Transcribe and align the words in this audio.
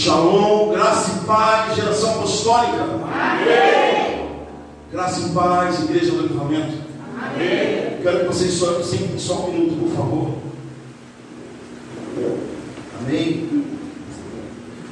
Shalom, 0.00 0.72
graça 0.72 1.10
e 1.10 1.26
paz, 1.26 1.76
geração 1.76 2.12
apostólica. 2.12 2.84
Amém. 2.84 4.30
Graça 4.90 5.28
e 5.28 5.32
paz, 5.34 5.78
igreja 5.80 6.12
do 6.12 6.22
livramento. 6.22 6.78
Amém. 7.22 7.98
Quero 8.02 8.20
que 8.20 8.24
vocês 8.24 8.54
só, 8.54 8.82
sempre 8.82 9.20
só 9.20 9.34
um 9.44 9.52
minuto, 9.52 9.78
por 9.78 9.94
favor. 9.94 10.30
Amém. 12.98 13.66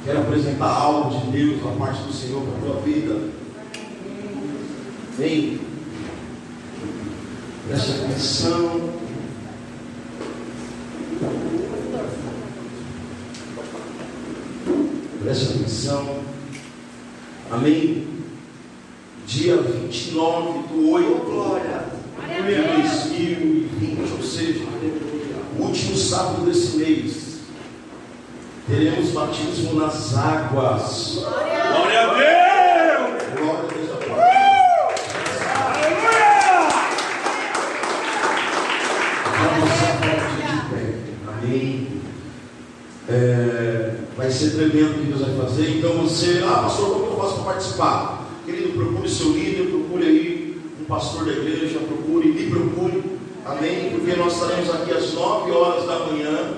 Quero 0.05 0.19
apresentar 0.19 0.69
algo 0.69 1.19
de 1.19 1.31
Deus 1.31 1.63
da 1.63 1.71
parte 1.71 2.03
do 2.03 2.13
Senhor 2.13 2.43
para 2.43 2.57
a 2.57 2.71
tua 2.71 2.81
vida. 2.81 3.15
Amém. 5.17 5.59
Preste 7.67 7.91
atenção. 7.93 8.98
Preste 15.89 15.95
atenção. 15.95 16.19
Amém. 17.51 18.07
Dia 19.25 19.57
29 19.57 20.67
do 20.67 20.91
8. 20.91 21.25
Glória. 21.25 21.89
2020, 22.27 24.11
ou 24.11 24.23
seja, 24.23 24.65
o 25.57 25.63
último 25.63 25.97
sábado 25.97 26.45
desse 26.45 26.77
mês. 26.77 27.39
Teremos 28.67 29.09
batismo 29.11 29.73
nas 29.79 30.15
águas. 30.15 31.23
Glória 31.23 32.01
a 32.01 32.13
Deus! 32.13 32.29
Glória 33.39 33.59
a 33.59 33.67
Deus. 33.67 33.89
Amém. 41.27 41.87
É, 43.07 43.95
vai 44.15 44.28
ser 44.39 44.51
tremendo 44.51 44.91
o 44.91 44.93
que 44.93 45.11
Deus 45.11 45.21
vai 45.21 45.35
fazer. 45.45 45.77
Então 45.77 45.91
você, 45.97 46.41
ah, 46.47 46.61
pastor, 46.63 46.91
como 46.91 47.05
eu 47.07 47.17
faço 47.17 47.35
para 47.35 47.43
participar? 47.43 48.29
Querido, 48.45 48.69
procure 48.69 49.09
seu 49.09 49.31
líder, 49.33 49.69
procure 49.69 50.05
aí 50.05 50.61
um 50.79 50.85
pastor 50.85 51.25
da 51.25 51.31
igreja, 51.33 51.79
procure, 51.79 52.29
me 52.29 52.49
procure. 52.49 53.03
Amém? 53.45 53.89
Porque 53.91 54.15
nós 54.15 54.33
estaremos 54.33 54.69
aqui 54.69 54.93
às 54.93 55.13
9 55.13 55.51
horas 55.51 55.85
da 55.85 55.99
manhã. 56.05 56.53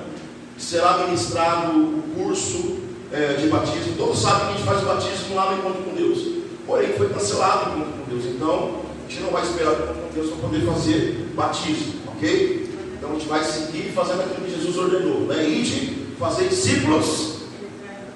Será 0.59 1.05
ministrado 1.05 1.71
o 1.71 2.03
curso 2.15 2.77
é, 3.11 3.33
de 3.33 3.47
batismo. 3.47 3.95
Todos 3.97 4.19
sabem 4.19 4.39
que 4.41 4.45
a 4.45 4.57
gente 4.57 4.63
faz 4.63 4.83
o 4.83 4.85
batismo 4.85 5.35
lá 5.35 5.51
no 5.51 5.57
encontro 5.57 5.81
com 5.81 5.95
Deus. 5.95 6.19
Porém, 6.67 6.93
foi 6.93 7.09
cancelado 7.09 7.71
o 7.71 7.73
encontro 7.73 7.93
com 7.93 8.11
Deus. 8.11 8.25
Então, 8.25 8.81
a 9.07 9.09
gente 9.09 9.23
não 9.23 9.31
vai 9.31 9.41
esperar 9.41 9.71
o 9.71 9.73
encontro 9.73 9.93
com 9.93 10.13
Deus 10.13 10.29
para 10.29 10.49
poder 10.49 10.65
fazer 10.65 11.31
batismo, 11.35 11.93
ok? 12.15 12.69
Então 12.95 13.09
a 13.09 13.13
gente 13.13 13.27
vai 13.27 13.43
seguir 13.43 13.91
fazendo 13.95 14.21
aquilo 14.21 14.45
que 14.45 14.51
Jesus 14.51 14.77
ordenou. 14.77 15.21
Né? 15.21 15.49
Ide, 15.49 15.97
fazer 16.19 16.47
discípulos. 16.47 17.30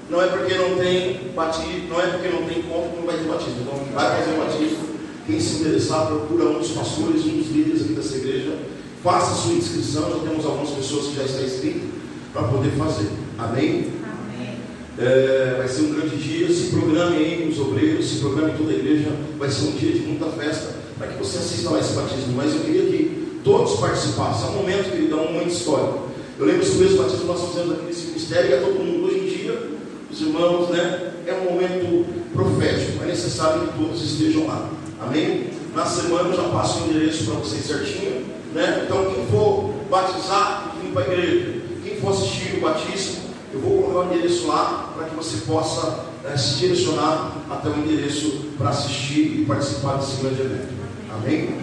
Não 0.09 0.21
é 0.21 0.27
porque 0.27 0.53
não 0.53 0.75
tem 0.77 1.31
batismo, 1.35 1.89
não 1.89 1.99
é 1.99 2.07
porque 2.07 2.27
não 2.27 2.43
tem 2.43 2.59
encontro 2.59 2.91
que 2.91 2.97
não 2.97 3.05
vai 3.05 3.17
ter 3.17 3.23
batismo. 3.23 3.61
Então 3.61 3.73
a 3.97 4.07
vai 4.07 4.23
fazer 4.23 4.35
o 4.35 4.43
batismo. 4.43 4.85
Quem 5.25 5.39
se 5.39 5.61
interessar, 5.61 6.05
procura 6.07 6.45
um 6.45 6.59
dos 6.59 6.69
pastores, 6.71 7.25
um 7.25 7.37
dos 7.37 7.47
líderes 7.47 7.81
aqui 7.81 7.93
dessa 7.93 8.15
igreja. 8.17 8.57
Faça 9.03 9.35
sua 9.35 9.53
inscrição, 9.53 10.09
já 10.11 10.29
temos 10.29 10.45
algumas 10.45 10.69
pessoas 10.69 11.07
que 11.07 11.15
já 11.15 11.23
estão 11.23 11.43
inscritas 11.43 11.89
para 12.31 12.43
poder 12.43 12.71
fazer. 12.71 13.07
Amém? 13.37 13.91
Amém. 14.03 14.57
É, 14.99 15.55
vai 15.57 15.67
ser 15.67 15.81
um 15.81 15.93
grande 15.93 16.17
dia. 16.17 16.53
Se 16.53 16.69
programe 16.69 17.17
aí 17.17 17.49
os 17.49 17.59
obreiros, 17.59 18.07
se 18.07 18.17
programe 18.17 18.53
toda 18.57 18.71
a 18.71 18.75
igreja. 18.75 19.11
Vai 19.39 19.49
ser 19.49 19.69
um 19.69 19.71
dia 19.71 19.91
de 19.91 19.99
muita 20.01 20.27
festa 20.27 20.75
para 20.99 21.07
que 21.07 21.17
você 21.17 21.39
assista 21.39 21.71
lá 21.71 21.79
esse 21.79 21.93
batismo. 21.93 22.33
Mas 22.35 22.53
eu 22.53 22.59
queria 22.59 22.85
que 22.85 23.39
todos 23.43 23.79
participassem. 23.79 24.47
É 24.47 24.49
um 24.51 24.55
momento, 24.57 24.91
querido, 24.91 25.17
é 25.17 25.21
um 25.21 25.33
momento 25.33 25.49
histórico. 25.49 26.05
Eu 26.37 26.45
lembro 26.45 26.65
que 26.65 26.71
o 26.71 26.75
mesmo 26.75 26.97
batismo 26.97 27.25
nós 27.25 27.41
fazemos 27.41 27.73
aqui 27.73 27.85
nesse 27.85 28.07
ministério, 28.07 28.49
e 28.49 28.53
é 28.53 28.57
todo 28.57 28.83
mundo 28.83 29.07
hoje 29.07 29.19
em 29.19 29.37
dia, 29.37 29.74
os 30.15 30.21
irmãos, 30.21 30.69
né? 30.69 31.11
É 31.27 31.33
um 31.33 31.51
momento 31.51 32.05
profético. 32.33 33.03
É 33.03 33.07
necessário 33.07 33.67
que 33.67 33.77
todos 33.77 34.01
estejam 34.01 34.47
lá. 34.47 34.69
Amém? 35.01 35.49
Na 35.75 35.85
semana 35.85 36.29
eu 36.29 36.35
já 36.35 36.43
passo 36.49 36.83
o 36.83 36.89
endereço 36.89 37.25
para 37.25 37.35
vocês 37.35 37.65
certinho. 37.65 38.25
Né? 38.53 38.83
Então, 38.85 39.11
quem 39.13 39.25
for 39.27 39.73
batizar, 39.89 40.73
vir 40.81 40.91
para 40.91 41.03
a 41.03 41.07
igreja. 41.07 41.61
Quem 41.83 41.97
for 41.97 42.11
assistir 42.11 42.57
o 42.57 42.61
batismo, 42.61 43.25
eu 43.53 43.59
vou 43.59 43.83
colocar 43.83 44.09
o 44.09 44.13
endereço 44.13 44.47
lá 44.47 44.93
para 44.95 45.07
que 45.07 45.15
você 45.15 45.45
possa 45.45 46.05
né, 46.23 46.37
se 46.37 46.55
direcionar 46.55 47.35
até 47.49 47.69
o 47.69 47.77
endereço 47.77 48.51
para 48.57 48.69
assistir 48.69 49.41
e 49.41 49.45
participar 49.45 49.97
desse 49.97 50.21
grande 50.21 50.41
evento. 50.41 50.73
Amém? 51.13 51.57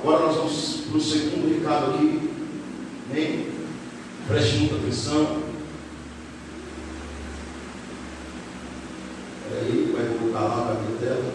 Agora 0.00 0.26
nós 0.26 0.36
vamos 0.36 0.80
para 0.88 0.98
o 0.98 1.00
segundo 1.00 1.52
recado 1.52 1.94
aqui. 1.94 2.30
Amém? 3.10 3.46
Preste 4.28 4.56
muita 4.58 4.76
atenção. 4.76 5.51
Peraí, 9.52 9.92
vai 9.92 10.06
voltar 10.06 10.40
lá 10.40 10.62
para 10.64 10.72
a 10.72 10.82
minha 10.82 10.98
tela. 10.98 11.31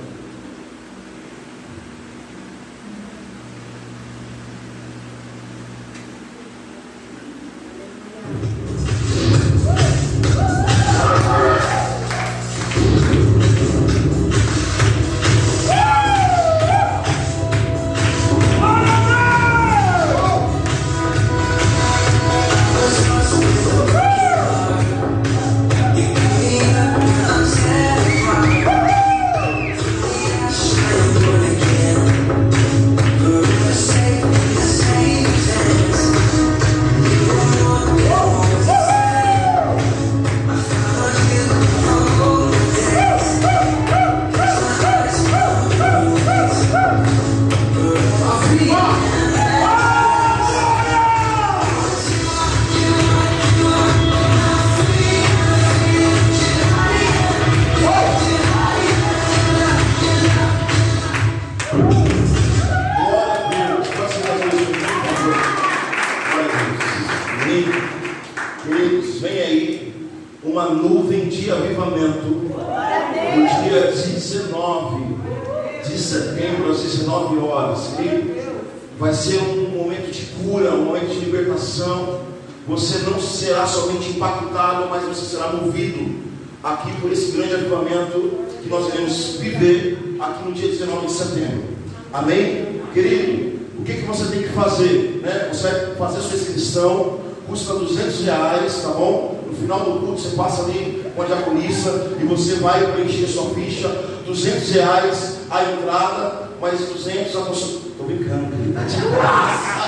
Vai 102.67 102.85
preencher 102.91 103.27
sua 103.27 103.49
ficha, 103.51 103.87
200 104.25 104.71
reais 104.71 105.37
a 105.49 105.63
entrada, 105.71 106.49
mais 106.59 106.77
200 106.79 107.33
a 107.33 107.39
você. 107.39 107.77
Estou 107.87 108.05
brincando, 108.05 108.73
tá 108.73 108.81
de 108.81 108.97
graça. 109.07 109.87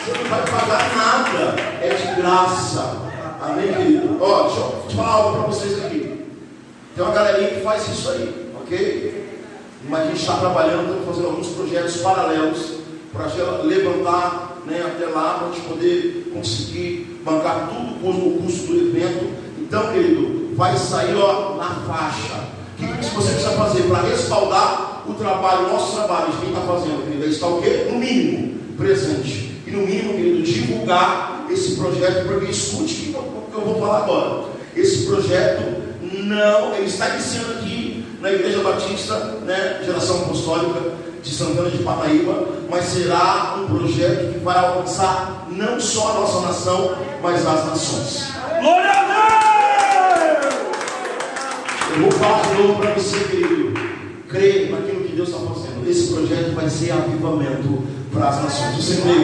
Você 0.00 0.18
não 0.18 0.30
vai 0.30 0.42
pagar 0.46 0.96
nada, 0.96 1.60
é 1.82 1.88
de 1.90 2.22
graça. 2.22 2.96
Amém, 3.42 3.74
querido? 3.74 4.16
Ó, 4.18 4.44
deixa 4.44 4.60
eu 4.60 4.96
falar 4.96 5.12
algo 5.12 5.38
para 5.38 5.46
vocês 5.48 5.84
aqui. 5.84 6.26
Tem 6.96 7.04
uma 7.04 7.12
galerinha 7.12 7.50
que 7.50 7.60
faz 7.60 7.86
isso 7.86 8.10
aí, 8.12 8.50
ok? 8.62 9.40
Mas 9.90 10.00
a 10.00 10.06
gente 10.06 10.20
está 10.20 10.36
trabalhando, 10.38 11.06
fazendo 11.06 11.26
alguns 11.26 11.48
projetos 11.48 11.98
paralelos 11.98 12.78
para 13.12 13.26
levantar 13.62 14.62
né, 14.64 14.82
até 14.86 15.04
lá, 15.04 15.34
para 15.34 15.48
a 15.48 15.50
gente 15.50 15.68
poder 15.68 16.30
conseguir 16.32 17.13
bancar 17.24 17.68
tudo 17.68 18.28
o 18.28 18.42
custo 18.42 18.66
do 18.66 18.88
evento. 18.88 19.30
Então, 19.58 19.92
querido, 19.92 20.54
vai 20.54 20.76
sair 20.76 21.16
ó, 21.16 21.56
na 21.56 21.70
faixa. 21.86 22.44
O 22.74 22.76
que, 22.76 22.86
que 22.86 23.14
você 23.14 23.32
precisa 23.32 23.52
fazer 23.52 23.84
para 23.84 24.02
respaldar 24.02 25.02
o 25.08 25.14
trabalho, 25.14 25.66
o 25.66 25.72
nosso 25.72 25.96
trabalho, 25.96 26.32
quem 26.40 26.50
está 26.50 26.60
fazendo, 26.60 27.04
querido? 27.04 27.26
Está 27.26 27.46
o 27.46 27.62
quê? 27.62 27.88
No 27.90 27.98
mínimo, 27.98 28.58
presente. 28.76 29.62
E 29.66 29.70
no 29.70 29.86
mínimo, 29.86 30.14
querido, 30.14 30.42
divulgar 30.42 31.46
esse 31.50 31.76
projeto, 31.76 32.26
porque 32.26 32.50
escute 32.50 33.14
o 33.16 33.50
que 33.50 33.56
eu 33.56 33.64
vou 33.64 33.80
falar 33.80 33.98
agora. 33.98 34.44
Esse 34.76 35.06
projeto 35.06 35.82
não, 36.24 36.74
ele 36.74 36.86
está 36.86 37.10
iniciando 37.10 37.52
aqui 37.54 38.04
na 38.20 38.32
Igreja 38.32 38.62
Batista, 38.62 39.16
né, 39.44 39.82
Geração 39.84 40.22
Apostólica 40.22 41.04
de 41.24 41.34
Santana 41.34 41.70
de 41.70 41.78
Pataíba, 41.78 42.48
mas 42.70 42.84
será 42.84 43.56
um 43.58 43.66
projeto 43.66 44.34
que 44.34 44.38
vai 44.40 44.58
alcançar 44.58 45.46
não 45.50 45.80
só 45.80 46.10
a 46.10 46.14
nossa 46.20 46.40
nação, 46.46 46.96
mas 47.22 47.46
as 47.46 47.66
nações. 47.66 48.28
Glória 48.60 48.90
a 48.90 50.40
Deus! 50.42 50.54
Eu 51.96 52.02
vou 52.02 52.12
falar 52.12 52.42
de 52.42 52.62
novo 52.62 52.78
para 52.78 52.92
você, 52.92 53.18
querido. 53.24 53.72
Creia 54.28 54.70
naquilo 54.70 55.04
que 55.04 55.16
Deus 55.16 55.30
está 55.30 55.40
fazendo. 55.40 55.88
Esse 55.88 56.12
projeto 56.12 56.54
vai 56.54 56.68
ser 56.68 56.92
avivamento 56.92 57.82
para 58.12 58.28
as 58.28 58.42
nações. 58.42 58.76
Você 58.76 59.00
crê? 59.00 59.14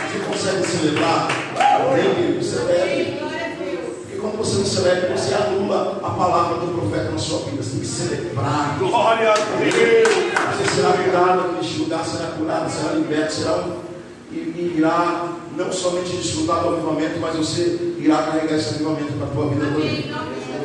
Você 0.00 0.18
consegue 0.26 0.66
celebrar? 0.66 1.28
Amém, 1.56 2.14
querido? 2.14 2.40
Quando 2.40 2.89
você 4.44 4.58
não 4.58 4.64
celebra, 4.64 5.16
você 5.16 5.34
anula 5.34 6.00
a 6.02 6.10
palavra 6.10 6.64
do 6.64 6.72
profeta 6.72 7.10
na 7.10 7.18
sua 7.18 7.40
vida. 7.40 7.62
Você 7.62 7.70
tem 7.72 7.80
que 7.80 7.86
celebrar. 7.86 8.78
Glória 8.78 9.32
a 9.32 9.34
Deus! 9.34 10.08
Você 10.56 10.74
será 10.76 10.92
curado 10.92 11.52
neste 11.52 11.78
lugar, 11.80 12.04
será 12.04 12.28
curado, 12.30 12.70
será 12.70 12.92
liberto, 12.94 13.32
será 13.34 13.56
um, 13.56 13.76
e, 14.32 14.36
e 14.36 14.74
irá 14.78 15.32
não 15.56 15.70
somente 15.70 16.16
desfrutar 16.16 16.62
do 16.62 16.68
avivamento, 16.70 17.20
mas 17.20 17.36
você 17.36 17.94
irá 17.98 18.22
carregar 18.22 18.56
esse 18.56 18.76
avivamento 18.76 19.12
para 19.12 19.26
a 19.26 19.30
tua 19.30 19.48
vida 19.48 19.66
também. 19.66 20.10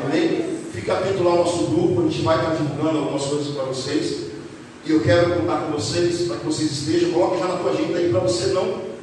Amém? 0.06 0.58
Fica 0.72 0.94
atento 0.94 1.24
lá 1.24 1.32
ao 1.32 1.38
nosso 1.40 1.66
grupo, 1.66 2.02
a 2.02 2.04
gente 2.04 2.22
vai 2.22 2.38
estar 2.38 2.56
divulgando 2.56 3.00
algumas 3.00 3.24
coisas 3.24 3.54
para 3.54 3.64
vocês. 3.66 4.26
E 4.86 4.92
eu 4.92 5.02
quero 5.02 5.36
contar 5.36 5.62
com 5.62 5.74
vocês, 5.74 6.28
para 6.28 6.38
que 6.38 6.46
vocês 6.46 6.72
estejam, 6.72 7.12
coloque 7.12 7.40
já 7.40 7.48
na 7.48 7.58
tua 7.58 7.72
agenda 7.72 7.98
aí 7.98 8.10
para 8.10 8.20
você 8.22 8.54
não 8.54 8.95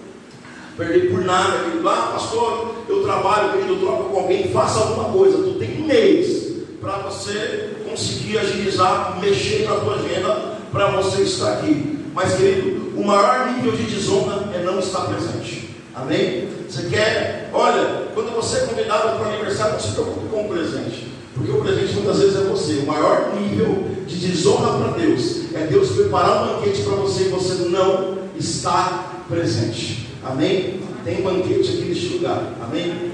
perder 0.76 1.10
por 1.10 1.24
nada, 1.24 1.64
querido. 1.64 1.88
Ah, 1.88 2.10
pastor, 2.12 2.74
eu 2.88 3.02
trabalho, 3.02 3.52
querido, 3.52 3.74
eu 3.74 3.80
troco 3.80 4.10
com 4.10 4.20
alguém, 4.20 4.48
faça 4.52 4.80
alguma 4.80 5.10
coisa. 5.10 5.38
Tu 5.38 5.54
tem 5.58 5.82
um 5.82 5.86
mês 5.86 6.52
para 6.80 6.98
você 6.98 7.76
conseguir 7.88 8.38
agilizar, 8.38 9.18
mexer 9.20 9.68
na 9.68 9.76
tua 9.76 9.96
agenda 9.96 10.58
para 10.70 10.90
você 10.90 11.22
estar 11.22 11.54
aqui. 11.54 11.98
Mas, 12.14 12.34
querido, 12.34 12.98
o 12.98 13.04
maior 13.04 13.52
nível 13.52 13.72
de 13.72 13.84
desonra 13.84 14.50
é 14.54 14.62
não 14.62 14.78
estar 14.78 15.02
presente. 15.02 15.70
Amém? 15.94 16.48
Você 16.68 16.88
quer, 16.88 17.50
olha, 17.52 18.08
quando 18.14 18.34
você 18.34 18.58
é 18.58 18.60
convidado 18.66 19.18
para 19.18 19.28
o 19.28 19.32
aniversário, 19.32 19.74
não 19.74 19.80
se 19.80 19.92
preocupe 19.92 20.28
com 20.28 20.46
o 20.46 20.48
presente. 20.48 21.12
Porque 21.34 21.50
o 21.50 21.60
presente 21.60 21.94
muitas 21.94 22.18
vezes 22.18 22.36
é 22.36 22.44
você. 22.44 22.72
O 22.74 22.86
maior 22.86 23.32
nível 23.34 23.84
de 24.06 24.16
desonra 24.16 24.78
para 24.78 24.98
Deus 24.98 25.54
é 25.54 25.66
Deus 25.66 25.90
preparar 25.90 26.44
um 26.44 26.54
banquete 26.54 26.82
para 26.82 26.96
você 26.96 27.24
e 27.24 27.28
você 27.28 27.54
não 27.68 28.18
estar 28.38 29.24
presente. 29.28 30.11
Amém? 30.24 30.80
Tem 31.04 31.20
banquete 31.20 31.68
aqui 31.68 31.84
neste 31.86 32.08
lugar. 32.14 32.54
Amém? 32.62 33.11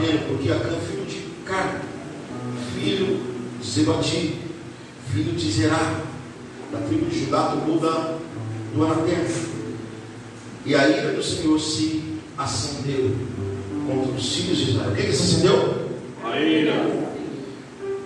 Anatema, 0.00 0.20
porque 0.28 0.50
Acã, 0.50 0.70
filho 0.88 1.04
de 1.04 1.20
Car, 1.44 1.82
filho 2.74 3.20
de 3.60 3.70
Zebati, 3.70 4.38
filho 5.12 5.32
de 5.32 5.50
Zerá, 5.50 6.00
da 6.72 6.78
tribo 6.80 7.06
de 7.06 7.24
Judá, 7.24 7.50
tomou 7.50 7.78
da, 7.78 8.16
do 8.74 8.84
anatema. 8.84 9.50
E 10.64 10.74
a 10.74 10.88
ira 10.88 11.12
do 11.12 11.22
Senhor 11.22 11.58
se 11.58 12.18
acendeu 12.38 13.16
contra 13.86 14.12
os 14.12 14.34
filhos 14.34 14.58
de 14.58 14.70
Israel. 14.70 14.90
O 14.90 14.94
que, 14.94 15.02
que 15.02 15.12
se 15.12 15.22
acendeu? 15.36 15.88
A 16.24 16.40
ira! 16.40 17.10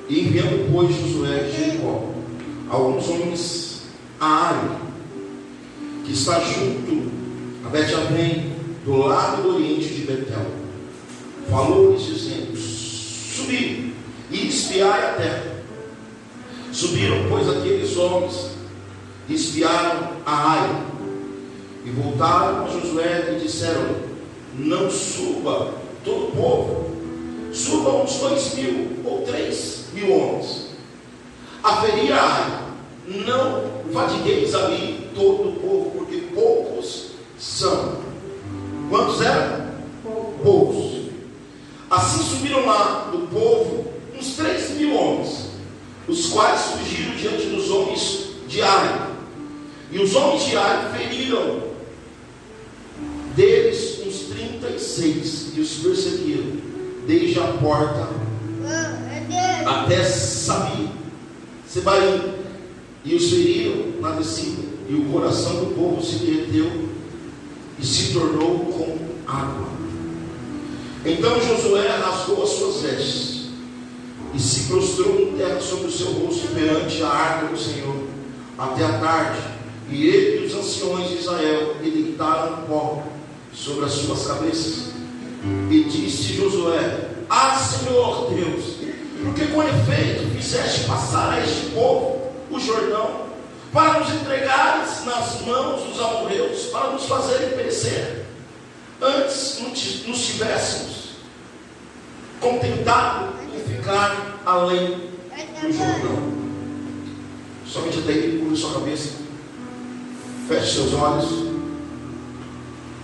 E 0.08 0.20
enviando, 0.20 0.70
pois, 0.72 0.94
Josué 0.94 1.44
de 1.44 1.56
Jericó, 1.56 2.12
alguns 2.68 3.08
homens 3.08 3.82
a 4.20 4.50
Ai, 4.50 4.78
que 6.04 6.12
está 6.12 6.40
junto 6.40 7.10
a 7.66 7.68
Bet-Avém, 7.70 8.52
do 8.84 8.96
lado 8.98 9.42
do 9.42 9.56
oriente 9.56 9.88
de 9.88 10.02
Betel, 10.02 10.63
falou-lhes 11.50 12.02
dizendo: 12.02 12.56
Subi 12.56 13.94
e 14.30 14.48
espiai 14.48 15.10
a 15.10 15.12
terra. 15.14 15.54
Subiram, 16.72 17.26
pois, 17.28 17.48
aqueles 17.48 17.96
homens 17.96 18.50
e 19.28 19.34
espiaram 19.34 20.08
a 20.26 20.52
Ai, 20.52 20.84
e 21.84 21.90
voltaram 21.90 22.64
a 22.64 22.68
Josué 22.68 23.36
e 23.36 23.40
disseram: 23.40 23.94
Não 24.58 24.90
suba 24.90 25.74
todo 26.04 26.28
o 26.28 26.32
povo, 26.32 26.90
suba 27.52 28.02
uns 28.02 28.18
dois 28.18 28.54
mil 28.54 28.88
ou 29.04 29.22
três 29.22 29.86
mil 29.94 30.12
homens. 30.12 30.68
Aferir 31.62 32.12
a 32.12 32.22
Ai, 32.22 32.64
não 33.26 33.92
fadigueis 33.92 34.54
ali 34.54 35.10
todo 35.14 35.50
o 35.50 35.52
povo, 35.52 35.90
porque 35.98 36.18
poucos 36.34 37.12
são. 37.38 37.98
Quantos 38.90 39.20
eram? 39.20 39.64
Poucos. 40.42 40.83
Assim 41.94 42.24
subiram 42.24 42.66
lá 42.66 43.08
do 43.12 43.28
povo 43.28 43.86
uns 44.18 44.34
três 44.34 44.70
mil 44.70 44.96
homens, 44.96 45.50
os 46.08 46.26
quais 46.26 46.60
fugiram 46.60 47.14
diante 47.14 47.46
dos 47.46 47.70
homens 47.70 48.30
de 48.48 48.62
Ai. 48.62 49.12
E 49.92 49.98
os 50.00 50.14
homens 50.16 50.44
de 50.44 50.56
Ai 50.56 50.92
feriram 50.92 51.62
deles 53.36 54.00
uns 54.04 54.34
trinta 54.34 54.70
e 54.70 54.80
seis, 54.80 55.52
e 55.54 55.60
os 55.60 55.74
perseguiram, 55.74 56.52
desde 57.06 57.38
a 57.38 57.46
porta 57.58 58.08
até 59.64 60.02
Sabi, 60.04 60.88
Sebaim, 61.66 62.34
e 63.04 63.14
os 63.14 63.30
feriram 63.30 64.00
na 64.00 64.10
descida, 64.16 64.62
e 64.88 64.94
o 64.94 65.04
coração 65.12 65.64
do 65.64 65.74
povo 65.74 66.04
se 66.04 66.16
derreteu 66.16 66.88
e 67.78 67.86
se 67.86 68.12
tornou 68.12 68.58
como 68.58 68.98
água. 69.26 69.73
Então 71.04 71.38
Josué 71.38 71.86
rasgou 71.86 72.42
as 72.42 72.48
suas 72.48 72.80
vestes 72.80 73.48
e 74.32 74.40
se 74.40 74.64
prostrou 74.64 75.20
em 75.20 75.36
terra 75.36 75.60
sobre 75.60 75.88
o 75.88 75.92
seu 75.92 76.06
rosto 76.12 76.48
perante 76.54 77.02
a 77.02 77.08
arca 77.08 77.46
do 77.48 77.58
Senhor 77.58 77.94
até 78.58 78.84
a 78.84 78.98
tarde. 78.98 79.38
E 79.90 80.06
ele 80.06 80.42
e 80.42 80.46
os 80.46 80.54
anciões 80.54 81.10
de 81.10 81.16
Israel 81.16 81.76
deitaram 81.82 82.64
pó 82.66 83.02
sobre 83.52 83.84
as 83.84 83.92
suas 83.92 84.26
cabeças. 84.26 84.94
E 85.70 85.84
disse 85.84 86.32
Josué: 86.34 87.10
Ah, 87.28 87.54
Senhor 87.58 88.30
Deus, 88.30 88.76
porque 89.22 89.46
com 89.48 89.62
efeito 89.62 90.34
fizeste 90.34 90.86
passar 90.86 91.34
a 91.34 91.40
este 91.44 91.66
povo 91.74 92.32
o 92.50 92.58
Jordão, 92.58 93.24
para 93.72 94.00
nos 94.00 94.08
entregares 94.10 95.04
nas 95.04 95.40
mãos 95.42 95.82
dos 95.82 96.00
amorreus, 96.00 96.66
para 96.66 96.92
nos 96.92 97.04
fazerem 97.04 97.50
perecer. 97.50 98.23
Antes 99.04 99.58
nos 100.06 100.26
tivéssemos 100.26 101.16
contentado 102.40 103.34
em 103.54 103.60
ficar 103.60 104.40
além 104.46 104.96
do 105.60 105.70
Jordão. 105.70 106.32
Somente 107.66 107.98
até 107.98 108.12
aí, 108.14 108.38
curva 108.38 108.56
sua 108.56 108.72
cabeça, 108.72 109.10
feche 110.48 110.76
seus 110.76 110.94
olhos. 110.94 111.30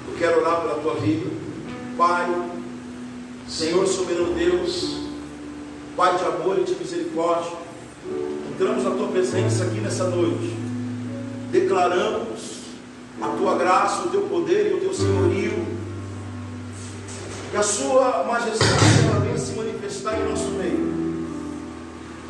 Eu 0.09 0.15
quero 0.19 0.41
orar 0.41 0.63
pela 0.63 0.75
tua 0.77 0.95
vida, 0.95 1.31
Pai, 1.99 2.51
Senhor 3.47 3.87
soberano 3.87 4.33
Deus, 4.33 5.01
Pai 5.95 6.17
de 6.17 6.25
amor 6.25 6.61
e 6.61 6.65
de 6.65 6.77
misericórdia. 6.77 7.53
Entramos 8.51 8.85
na 8.85 8.93
tua 8.93 9.09
presença 9.09 9.65
aqui 9.65 9.81
nessa 9.81 10.05
noite, 10.05 10.57
declaramos 11.53 12.61
a 13.21 13.29
tua 13.37 13.59
graça, 13.59 14.05
o 14.05 14.11
teu 14.11 14.23
poder 14.23 14.71
e 14.71 14.75
o 14.77 14.81
teu 14.81 14.95
senhorio. 14.95 15.80
Que 17.51 17.57
a 17.57 17.63
sua 17.63 18.25
majestade 18.25 19.09
ela 19.09 19.21
venha 19.21 19.39
se 19.39 19.53
manifestar 19.53 20.19
em 20.19 20.29
nosso 20.29 20.49
meio. 20.51 21.01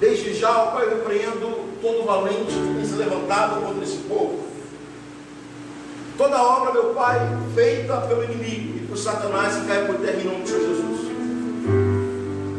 Desde 0.01 0.33
já, 0.33 0.51
ó 0.51 0.71
Pai, 0.71 0.87
eu 0.87 0.97
repreendo 0.97 1.69
todo 1.83 2.07
valente 2.07 2.53
que 2.53 2.75
tem 2.75 2.85
se 2.87 2.95
levantado 2.95 3.61
contra 3.61 3.85
esse 3.85 3.99
povo. 4.09 4.41
Toda 6.17 6.43
obra, 6.43 6.73
meu 6.73 6.95
Pai, 6.95 7.19
feita 7.55 7.99
pelo 8.03 8.25
inimigo 8.25 8.79
e 8.79 8.87
por 8.87 8.97
Satanás 8.97 9.57
que 9.57 9.67
cai 9.67 9.87
por 9.87 9.97
terra 9.97 10.21
em 10.21 10.25
nome 10.25 10.43
de 10.43 10.51
Jesus. 10.53 11.01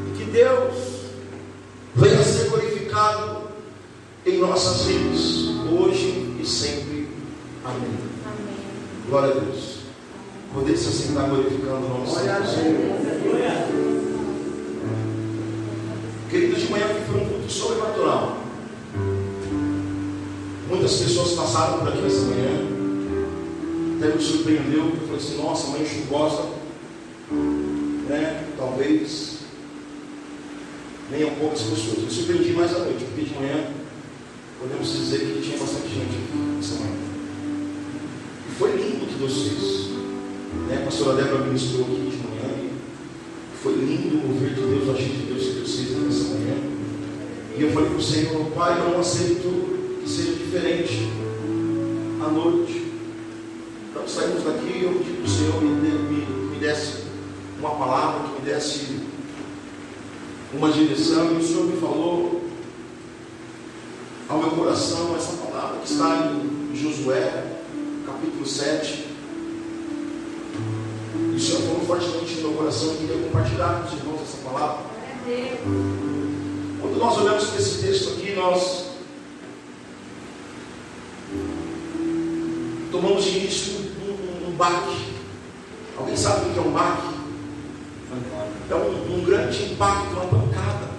E 0.08 0.18
que 0.18 0.24
Deus 0.26 1.06
venha 1.96 2.24
ser 2.24 2.50
glorificado 2.50 3.42
em 4.26 4.38
nossas 4.38 4.86
vidas, 4.86 5.48
hoje 5.72 6.38
e 6.40 6.46
sempre. 6.46 7.10
Amém. 7.66 7.98
Amém. 8.26 8.56
Glória 9.10 9.32
a 9.32 9.40
Deus. 9.40 9.71
Poder 10.54 10.76
se 10.78 10.90
assentar 10.90 11.30
glorificando 11.30 11.86
o 11.86 11.90
nome 11.90 12.06
do 12.06 12.12
Senhor. 12.12 13.02
Queridos, 16.30 16.62
de 16.62 16.72
manhã 16.72 16.88
foi 17.08 17.22
um 17.22 17.26
culto 17.26 17.52
sobrenatural. 17.52 18.38
Muitas 20.68 20.94
pessoas 20.98 21.32
passaram 21.34 21.80
por 21.80 21.88
aqui 21.88 22.02
nessa 22.02 22.22
manhã. 22.22 22.68
Até 23.98 24.16
me 24.16 24.22
surpreendeu, 24.22 24.86
eu 24.86 25.08
falei 25.08 25.16
assim, 25.18 25.38
nossa, 25.38 25.68
mãe 25.70 25.86
chuvosa. 25.86 26.50
Né? 28.10 28.46
Talvez 28.58 29.40
venham 31.10 31.32
poucas 31.32 31.62
pessoas. 31.62 32.00
Me 32.00 32.10
surpreendi 32.10 32.52
mais 32.54 32.76
à 32.76 32.80
noite, 32.80 33.06
porque 33.06 33.24
de 33.24 33.36
manhã 33.36 33.68
podemos 34.60 34.92
dizer 34.92 35.20
que 35.20 35.42
tinha 35.42 35.58
bastante 35.58 35.88
gente 35.90 36.16
aqui 36.16 36.38
nessa 36.58 36.76
manhã. 36.76 36.96
E 38.50 38.56
foi 38.58 38.72
lindo 38.72 39.06
o 39.06 39.08
que 39.08 39.16
Deus 39.16 39.34
fez. 39.34 40.11
Né? 40.68 40.78
A 40.82 40.86
pastora 40.86 41.22
Débora 41.22 41.46
ministrou 41.46 41.84
aqui 41.84 41.96
de 41.96 42.18
manhã. 42.18 42.72
Foi 43.62 43.74
lindo 43.74 44.18
o 44.18 44.28
mover 44.28 44.54
de 44.54 44.62
Deus, 44.62 44.90
agir 44.90 45.10
de 45.10 45.26
Deus 45.26 45.44
que 45.44 45.54
Deus 45.54 45.76
fez 45.76 45.98
nessa 45.98 46.34
manhã. 46.34 46.56
E 47.58 47.62
eu 47.62 47.72
falei 47.72 47.90
para 47.90 47.98
o 47.98 48.02
Senhor, 48.02 48.46
Pai, 48.52 48.80
eu 48.80 48.90
não 48.92 49.00
aceito 49.00 50.02
que 50.04 50.10
seja 50.10 50.34
diferente 50.34 51.10
à 52.26 52.30
noite. 52.30 52.92
Então 53.90 54.08
saímos 54.08 54.44
daqui 54.44 54.80
e 54.80 54.84
eu 54.84 54.94
pedi 54.94 55.12
para 55.12 55.26
o 55.26 55.30
Senhor 55.30 55.62
me, 55.62 55.70
me, 55.70 56.26
me 56.52 56.60
desse 56.60 57.04
uma 57.60 57.72
palavra, 57.72 58.30
que 58.30 58.42
me 58.42 58.50
desse 58.50 59.00
uma 60.54 60.72
direção, 60.72 61.34
e 61.34 61.38
o 61.38 61.48
Senhor 61.48 61.66
me 61.66 61.80
falou 61.80 62.42
ao 64.28 64.40
meu 64.40 64.52
coração 64.52 65.16
essa 65.16 65.34
palavra 65.38 65.80
que 65.80 65.92
está 65.92 66.32
em 66.34 66.76
Josué, 66.76 67.58
capítulo 68.06 68.46
7. 68.46 69.01
O 71.52 71.54
Senhor 71.54 71.68
falou 71.68 71.86
fortemente 71.86 72.36
no 72.36 72.42
meu 72.50 72.58
coração 72.60 72.94
e 72.94 72.98
queria 72.98 73.24
compartilhar 73.24 73.82
com 73.82 73.88
os 73.88 74.00
irmãos 74.00 74.22
essa 74.22 74.38
palavra. 74.50 74.86
Quando 76.80 76.98
nós 76.98 77.18
olhamos 77.18 77.44
para 77.44 77.60
esse 77.60 77.82
texto 77.82 78.14
aqui, 78.14 78.32
nós 78.32 78.86
tomamos 82.90 83.26
de 83.26 83.38
início 83.38 83.74
um, 83.74 84.48
um, 84.48 84.50
um 84.50 84.52
baque. 84.56 85.14
Alguém 85.98 86.16
sabe 86.16 86.50
o 86.50 86.54
que 86.54 86.60
é 86.60 86.62
um 86.62 86.72
baque? 86.72 87.16
É 88.70 88.76
um, 88.76 89.18
um 89.18 89.24
grande 89.26 89.74
impacto, 89.74 90.14
uma 90.14 90.28
pancada. 90.28 90.90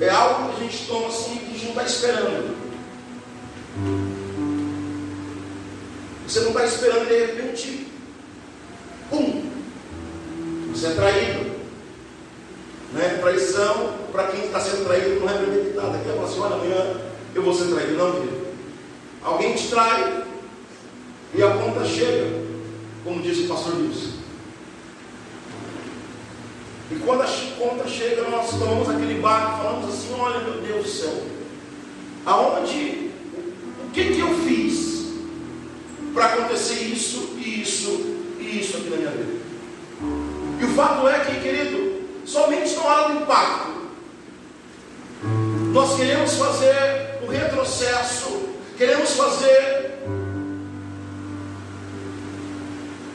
É 0.00 0.08
algo 0.08 0.54
que 0.54 0.64
a 0.64 0.64
gente 0.64 0.86
toma 0.86 1.08
assim 1.08 1.36
que 1.36 1.44
a 1.44 1.48
gente 1.50 1.64
não 1.64 1.70
está 1.72 1.84
esperando. 1.84 2.56
Você 6.26 6.40
não 6.40 6.48
está 6.48 6.64
esperando 6.64 7.04
e 7.04 7.06
de 7.06 7.26
repente, 7.26 7.85
é 10.86 10.94
traído. 10.94 11.56
Né? 12.92 13.18
Traição, 13.20 13.94
para 14.12 14.28
quem 14.28 14.46
está 14.46 14.60
sendo 14.60 14.86
traído, 14.86 15.20
não 15.20 15.28
é 15.28 15.38
premeditado. 15.38 15.96
Aqui 15.96 16.08
é 16.08 16.22
assim: 16.22 16.40
olha, 16.40 16.54
amanhã 16.54 17.00
eu 17.34 17.42
vou 17.42 17.54
ser 17.54 17.66
traído. 17.66 17.94
Não, 17.94 18.12
querido. 18.12 18.46
Alguém 19.22 19.54
te 19.54 19.68
trai 19.68 20.24
e 21.34 21.42
a 21.42 21.50
conta 21.50 21.84
chega, 21.84 22.44
como 23.04 23.20
disse 23.20 23.42
o 23.42 23.48
pastor 23.48 23.74
Luiz. 23.74 24.16
E 26.90 26.94
quando 27.04 27.22
a 27.22 27.26
conta 27.58 27.88
chega, 27.88 28.22
nós 28.30 28.50
tomamos 28.50 28.88
aquele 28.88 29.20
barco 29.20 29.58
e 29.58 29.62
falamos 29.62 29.88
assim: 29.94 30.14
olha, 30.18 30.38
meu 30.40 30.60
Deus 30.60 30.84
do 30.84 30.88
céu, 30.88 31.22
aonde, 32.24 33.10
o 33.84 33.90
que, 33.92 34.14
que 34.14 34.20
eu 34.20 34.32
fiz 34.38 35.06
para 36.14 36.26
acontecer 36.26 36.84
isso, 36.84 37.36
e 37.36 37.62
isso, 37.62 37.90
e 38.38 38.60
isso 38.60 38.76
aqui 38.76 38.90
na 38.90 38.96
minha 38.96 39.10
vida? 39.10 39.36
Fato 40.76 41.08
é 41.08 41.20
que, 41.20 41.40
querido, 41.40 42.06
somente 42.26 42.74
na 42.74 42.82
hora 42.82 43.08
do 43.08 43.22
impacto, 43.22 43.88
nós 45.72 45.96
queremos 45.96 46.34
fazer 46.34 47.18
o 47.26 47.30
retrocesso, 47.30 48.50
queremos 48.76 49.12
fazer 49.12 49.98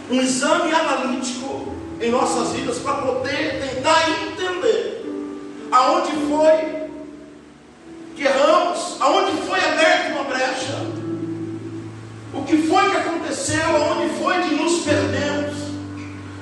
um 0.10 0.20
exame 0.22 0.74
analítico 0.74 1.76
em 2.02 2.10
nossas 2.10 2.50
vidas 2.50 2.80
para 2.80 2.96
poder 2.96 3.62
tentar 3.62 4.10
entender 4.10 5.06
aonde 5.72 6.14
foi 6.14 6.90
que 8.16 8.24
erramos, 8.24 8.98
aonde 9.00 9.40
foi 9.44 9.60
aberta 9.60 10.14
uma 10.14 10.24
brecha, 10.24 10.78
o 12.34 12.44
que 12.44 12.58
foi 12.64 12.90
que 12.90 12.98
aconteceu, 12.98 13.76
aonde 13.76 14.16
foi 14.16 14.42
que 14.42 14.56
nos 14.56 14.80
perdemos. 14.80 15.51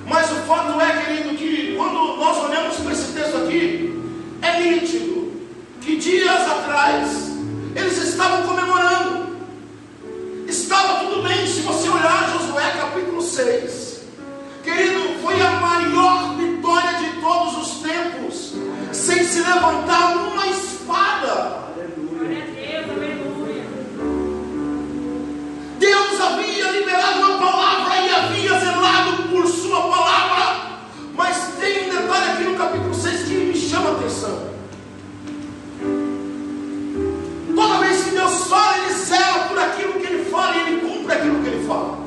Mas 0.09 0.31
o 0.31 0.35
fato 0.47 0.81
é, 0.81 1.05
querido, 1.05 1.35
que 1.35 1.75
quando 1.77 2.17
nós 2.17 2.43
olhamos 2.43 2.77
para 2.77 2.93
esse 2.93 3.13
texto 3.13 3.37
aqui, 3.37 3.93
é 4.41 4.59
nítido 4.59 5.31
que 5.81 5.97
dias 5.97 6.49
atrás 6.49 7.29
eles 7.75 7.97
estavam 7.97 8.41
comemorando. 8.47 9.37
Estava 10.47 11.05
tudo 11.05 11.21
bem 11.21 11.45
se 11.45 11.61
você 11.61 11.87
olhar 11.87 12.27
Josué 12.33 12.71
capítulo 12.71 13.21
6. 13.21 13.99
Querido, 14.63 15.19
foi 15.21 15.39
a 15.39 15.51
maior 15.51 16.35
vitória 16.37 16.97
de 16.97 17.21
todos 17.21 17.57
os 17.57 17.81
tempos, 17.81 18.53
sem 18.91 19.23
se 19.23 19.41
levantar 19.41 20.17
uma 20.17 20.47
espada. 20.47 21.69
Deus 25.77 26.21
havia 26.21 26.71
liberado 26.71 27.19
uma 27.19 27.37
palavra 27.37 27.95
e 27.95 28.09
havia 28.09 28.59
zelado 28.59 29.18
sua 29.51 29.81
palavra. 29.81 30.79
Mas 31.15 31.37
tem 31.59 31.87
um 31.87 31.95
detalhe 31.95 32.31
aqui 32.31 32.43
no 32.43 32.57
capítulo 32.57 32.93
6 32.93 33.23
que 33.23 33.33
me 33.33 33.55
chama 33.55 33.89
a 33.89 33.91
atenção. 33.93 34.49
Toda 37.55 37.77
vez 37.79 38.03
que 38.03 38.11
Deus 38.11 38.47
fala, 38.47 38.77
Ele 38.77 38.93
zela 38.93 39.39
por 39.49 39.59
aquilo 39.59 39.93
que 39.93 40.07
Ele 40.07 40.25
fala 40.31 40.55
e 40.55 40.59
Ele 40.59 40.81
cumpre 40.81 41.13
aquilo 41.13 41.43
que 41.43 41.49
Ele 41.49 41.67
fala. 41.67 41.99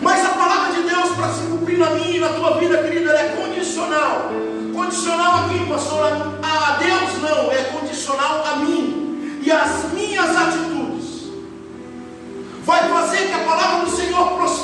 Mas 0.00 0.24
a 0.24 0.28
palavra 0.28 0.74
de 0.74 0.88
Deus, 0.88 1.10
para 1.16 1.32
se 1.32 1.42
cumprir 1.42 1.78
na 1.78 1.90
minha 1.90 2.16
e 2.16 2.20
na 2.20 2.28
tua 2.28 2.58
vida, 2.58 2.78
querida, 2.78 3.10
ela 3.10 3.20
é 3.20 3.28
condicional. 3.36 4.30
Condicional 4.72 5.44
aqui, 5.44 5.66
pastor, 5.68 6.38
a 6.42 6.76
Deus 6.78 7.22
não, 7.22 7.50
é 7.50 7.64
condicional 7.64 8.44
a 8.46 8.56
mim 8.56 9.40
e 9.42 9.50
às 9.50 9.92
minhas 9.92 10.36
atitudes. 10.36 10.67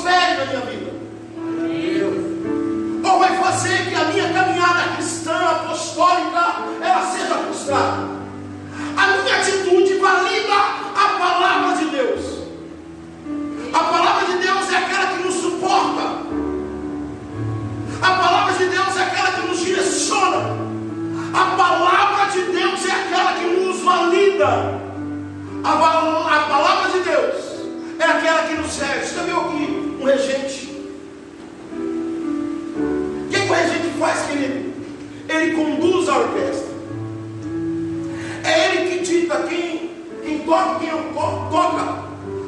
Prospere 0.05 0.37
na 0.37 0.45
minha 0.45 0.61
vida. 0.61 0.91
Ou 3.03 3.19
vai 3.19 3.37
fazer 3.37 3.89
que 3.89 3.95
a 3.95 4.05
minha 4.05 4.33
caminhada 4.33 4.95
cristã, 4.95 5.35
apostólica, 5.35 6.55
ela 6.81 7.01
seja 7.11 7.35
frustrada. 7.35 8.15
A 8.97 9.07
minha 9.07 9.35
atitude 9.35 9.97
valida 9.97 10.53
a 10.95 11.09
palavra 11.19 11.77
de 11.77 11.85
Deus. 11.85 12.35
A 13.73 13.79
palavra 13.79 14.25
de 14.27 14.37
Deus 14.37 14.71
é 14.71 14.77
aquela 14.77 15.07
que 15.07 15.23
nos 15.23 15.35
suporta. 15.35 16.25
A 18.01 18.11
palavra 18.11 18.53
de 18.53 18.65
Deus 18.67 18.97
é 18.97 19.03
aquela 19.03 19.31
que 19.31 19.47
nos 19.47 19.59
direciona. 19.59 20.55
A 21.33 21.45
palavra 21.57 22.31
de 22.31 22.41
Deus 22.51 22.85
é 22.85 22.91
aquela 22.91 23.33
que 23.33 23.45
nos 23.45 23.81
valida. 23.81 24.81
A, 25.63 25.71
a 25.71 26.39
palavra 26.47 26.91
de 26.91 26.99
Deus 26.99 27.35
é 27.99 28.05
aquela 28.05 28.43
que 28.43 28.53
nos 28.53 28.77
rege. 28.79 29.05
Você 29.07 29.23
viu 29.23 29.41
aqui 29.41 29.74
regente? 30.05 30.69
O 31.73 33.29
que, 33.29 33.39
que 33.41 33.49
o 33.49 33.53
regente 33.53 33.99
faz, 33.99 34.25
querido? 34.27 34.73
Ele 35.27 35.55
conduz 35.55 36.07
a 36.07 36.17
orquestra. 36.19 36.75
É 38.43 38.67
ele 38.67 38.89
que 38.89 39.03
dita 39.03 39.37
quem, 39.43 39.91
quem 40.23 40.39
toca, 40.39 40.79
quem 40.79 40.89
toca, 40.89 42.03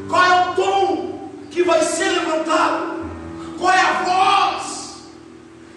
qual 0.07 0.23
é 0.23 0.49
o 0.49 0.53
tom 0.53 1.29
que 1.49 1.63
vai 1.63 1.81
ser 1.81 2.09
levantado, 2.09 2.97
qual 3.57 3.73
é 3.73 3.81
a 3.81 4.03
voz 4.03 4.67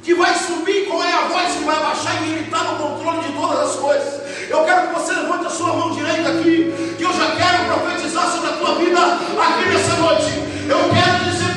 que 0.03 0.15
vai 0.15 0.35
subir, 0.35 0.87
qual 0.87 1.03
é 1.03 1.13
a 1.13 1.29
voz 1.29 1.53
que 1.53 1.65
vai 1.65 1.81
baixar, 1.81 2.23
e 2.23 2.33
ele 2.33 2.45
está 2.45 2.59
no 2.65 2.77
controle 2.77 3.21
de 3.21 3.33
todas 3.33 3.71
as 3.71 3.77
coisas. 3.77 4.21
Eu 4.49 4.65
quero 4.65 4.89
que 4.89 4.95
você 4.95 5.13
levante 5.13 5.47
a 5.47 5.51
sua 5.51 5.73
mão 5.75 5.91
direita 5.91 6.29
aqui, 6.31 6.95
que 6.99 7.03
eu 7.03 7.13
já 7.13 7.37
quero 7.37 7.65
profetizar 7.65 8.27
sobre 8.31 8.51
a 8.51 8.53
tua 8.53 8.75
vida 8.75 9.01
aqui 9.01 9.69
nessa 9.69 9.97
noite. 9.97 10.51
Eu 10.69 10.79
quero 10.91 11.25
dizer 11.25 11.50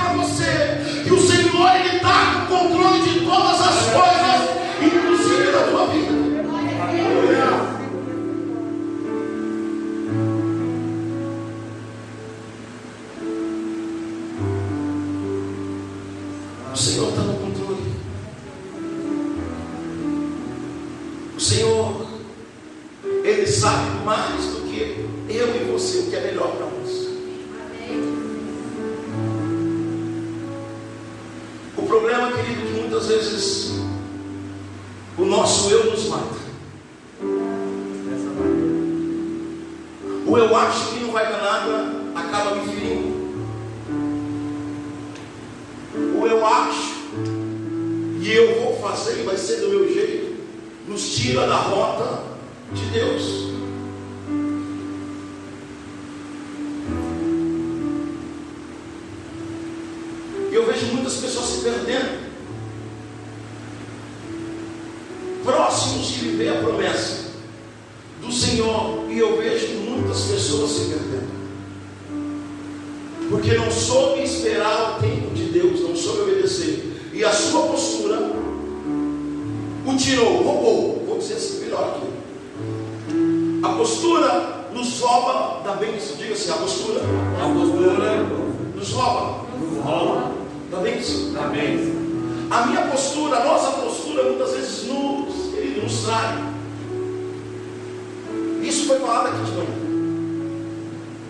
Isso 98.63 98.87
foi 98.87 98.97
falado 98.99 99.27
aqui 99.27 99.43
de 99.43 99.51
manhã. 99.51 99.75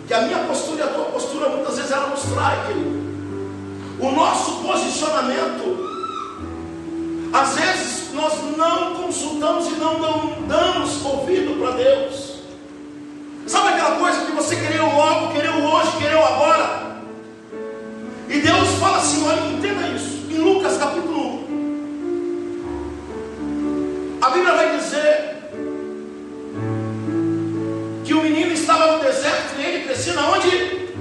Que 0.08 0.14
a 0.14 0.22
minha 0.22 0.40
postura 0.40 0.80
e 0.80 0.84
a 0.84 0.88
tua 0.88 1.04
postura 1.06 1.50
muitas 1.50 1.76
vezes 1.76 1.92
ela 1.92 2.08
nos 2.08 2.22
trai. 2.22 2.58
O 4.00 4.12
nosso 4.12 4.62
posicionamento, 4.62 5.90
às 7.34 7.56
vezes 7.56 8.14
nós 8.14 8.34
não 8.56 8.96
consultamos 8.96 9.68
e 9.68 9.72
não 9.72 10.00
damos 10.48 11.04
ouvido 11.04 11.60
para 11.60 11.72
Deus. 11.72 12.38
Sabe 13.48 13.70
aquela 13.70 13.96
coisa 13.98 14.26
que 14.26 14.32
você 14.32 14.56
quereu 14.56 14.86
logo, 14.86 15.34
quereu 15.34 15.54
hoje, 15.54 15.98
quereu 15.98 16.24
agora? 16.24 17.02
E 18.30 18.40
Deus 18.40 18.70
fala 18.80 18.98
assim: 18.98 19.28
olha, 19.28 19.48
entenda 19.48 19.88
isso. 19.88 20.28
Em 20.30 20.38
Lucas 20.38 20.78
capítulo 20.78 21.44
1, 21.50 24.20
a 24.22 24.30
Bíblia 24.30 24.54
vai 24.54 24.78
dizer. 24.78 24.83
Sina 30.04 30.32
onde? 30.32 30.92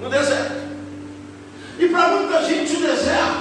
No 0.00 0.10
deserto. 0.10 0.56
E 1.78 1.86
para 1.86 2.08
muita 2.16 2.42
gente 2.42 2.74
o 2.74 2.80
deserto 2.80 3.37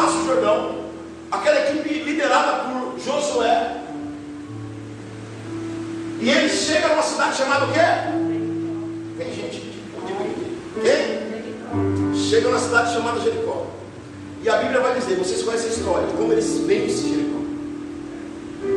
passa 0.00 0.16
o 0.16 0.26
Jordão. 0.26 0.80
Aquela 1.30 1.60
equipe 1.68 2.02
liderada 2.04 2.64
por 2.64 2.98
Josué. 2.98 3.76
E 6.20 6.28
ele 6.28 6.48
chega 6.48 6.88
numa 6.88 7.02
cidade 7.02 7.36
chamada 7.36 7.66
o 7.66 7.72
quê? 7.72 7.80
Tem 9.18 9.32
gente 9.32 9.60
que 9.60 10.80
Quem? 10.80 12.20
Chega 12.20 12.48
numa 12.48 12.58
cidade 12.58 12.92
chamada 12.92 13.20
Jericó. 13.20 13.66
E 14.42 14.48
a 14.48 14.56
Bíblia 14.56 14.80
vai 14.80 14.98
dizer, 14.98 15.16
vocês 15.16 15.42
conhecem 15.42 15.68
a 15.68 15.72
história, 15.72 16.08
como 16.16 16.32
eles 16.32 16.58
vencem 16.60 17.10
Jericó. 17.10 17.40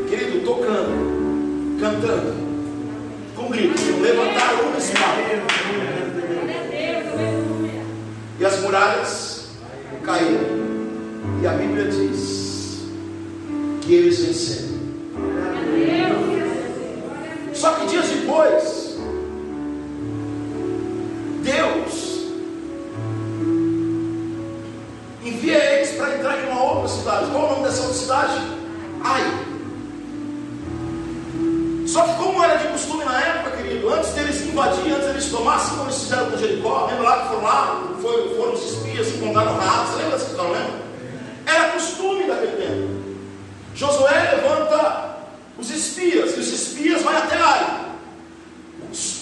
Querido, 0.09 0.45
tocando, 0.45 1.79
cantando, 1.79 2.33
com 3.35 3.49
gritos, 3.49 3.81
levantaram 3.99 4.67
uma 4.67 4.77
espada. 4.77 5.21
E 8.39 8.45
as 8.45 8.59
muralhas 8.59 9.47
caíram. 10.03 10.42
E 11.43 11.45
a 11.45 11.51
Bíblia 11.51 11.89
diz 11.91 12.85
que 13.81 13.93
eles 13.93 14.17
venceram. 14.17 14.79
Só 17.53 17.73
que 17.73 17.87
dias 17.87 18.07
depois, 18.07 18.97
Deus 21.41 22.27
envia 25.21 25.57
eles 25.73 25.91
para 25.97 26.15
entrar 26.15 26.39
em 26.41 26.49
uma 26.49 26.63
outra 26.63 26.87
cidade. 26.87 27.29
Qual 27.31 27.45
o 27.45 27.49
nome 27.49 27.63
dessa 27.65 27.81
outra 27.81 27.97
cidade? 27.97 28.41
Ai. 29.03 29.23
Só 31.85 32.03
que 32.03 32.23
como 32.23 32.41
era 32.41 32.55
de 32.55 32.69
costume 32.69 33.03
na 33.03 33.19
época, 33.19 33.57
querido, 33.57 33.89
antes 33.89 34.11
deles 34.11 34.41
invadirem, 34.47 34.93
antes 34.93 35.07
deles 35.07 35.25
tomassem, 35.29 35.71
como 35.71 35.89
eles 35.89 36.03
fizeram 36.03 36.31
com 36.31 36.37
Jericó, 36.37 36.87
lembra 36.89 37.03
lá 37.03 37.21
que 37.23 37.27
foram 37.27 37.43
lá, 37.43 37.83
foram, 38.01 38.29
foram 38.29 38.53
os 38.53 38.63
espias, 38.63 39.07
se 39.07 39.17
encontraram 39.17 39.57
Raab, 39.57 39.89
você 39.89 39.97
lembra 39.97 40.17
dessa 40.17 40.31
história, 40.31 40.53
lembra? 40.53 40.82
Costume 41.73 42.25
daquele 42.25 42.55
tempo. 42.57 43.03
Josué 43.73 44.35
levanta 44.35 45.17
os 45.57 45.69
espias, 45.69 46.37
e 46.37 46.39
os 46.39 46.47
espias 46.47 47.01
vão 47.01 47.17
até 47.17 47.35
Ai. 47.35 47.83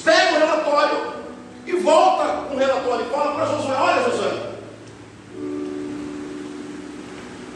Pega 0.03 0.35
o 0.35 0.39
relatório 0.39 1.13
e 1.65 1.73
volta 1.73 2.47
com 2.47 2.55
o 2.55 2.57
relatório 2.57 3.05
e 3.05 3.09
fala 3.09 3.35
para 3.35 3.45
Josué: 3.45 3.75
Olha, 3.79 4.03
Josué, 4.03 4.51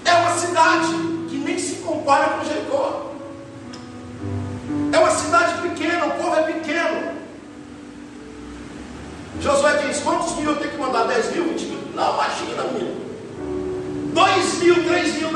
é 0.06 0.14
uma 0.14 0.32
cidade 0.38 0.94
que 1.30 1.36
nem 1.38 1.60
se 1.60 1.76
compara 1.76 2.30
com 2.30 2.46
Jericó. 2.46 3.12
É 4.94 4.98
uma 4.98 5.12
cidade 5.12 5.62
pequena, 5.62 6.06
o 6.06 6.12
povo 6.12 6.36
é 6.36 6.44
pequeno. 6.44 7.16
Josué 9.42 9.84
diz: 9.86 10.00
Quantos 10.00 10.36
mil 10.38 10.52
eu 10.52 10.56
tenho 10.56 10.72
que 10.72 10.78
mandar? 10.78 11.04
10 11.06 11.34
mil, 11.34 11.50
20 11.50 11.66
mil? 11.66 11.80
Não, 11.96 12.14
imagina, 12.14 12.64
menino. 12.72 13.05
2 14.16 14.22
mil, 14.64 14.76
3 14.76 15.20
mil 15.20 15.32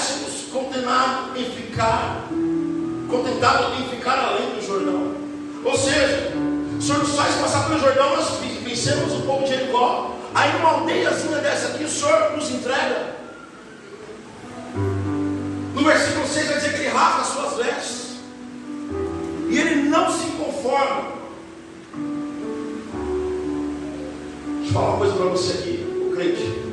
tivéssemos 0.00 0.46
condenado 0.50 1.36
em 1.36 1.44
ficar, 1.44 2.26
contentado 3.08 3.74
em 3.74 3.88
ficar 3.88 4.18
além 4.18 4.54
do 4.54 4.64
Jordão. 4.64 5.14
Ou 5.64 5.76
seja, 5.76 6.32
o 6.78 6.82
Senhor 6.82 6.98
nos 7.00 7.14
faz 7.14 7.34
passar 7.34 7.68
pelo 7.68 7.80
Jordão, 7.80 8.16
nós 8.16 8.38
vencemos 8.62 9.12
o 9.12 9.22
povo 9.22 9.44
de 9.44 9.50
Jericó. 9.50 10.16
Aí 10.34 10.52
numa 10.52 10.70
aldeiazinha 10.70 11.38
dessa 11.38 11.68
aqui, 11.68 11.84
o 11.84 11.88
Senhor 11.88 12.36
nos 12.36 12.50
entrega. 12.50 13.16
No 15.74 15.84
versículo 15.84 16.26
6 16.26 16.46
vai 16.46 16.56
dizer 16.56 16.72
que 16.72 16.80
ele 16.80 16.88
rasga 16.88 17.20
as 17.20 17.26
suas 17.28 17.56
vestes. 17.56 18.10
E 19.48 19.58
ele 19.58 19.88
não 19.88 20.10
se 20.10 20.26
conforma. 20.28 21.20
Deixa 24.60 24.68
eu 24.68 24.72
falar 24.72 24.88
uma 24.90 24.98
coisa 24.98 25.14
para 25.14 25.26
você 25.26 25.52
aqui, 25.58 26.06
o 26.08 26.14
crente. 26.14 26.69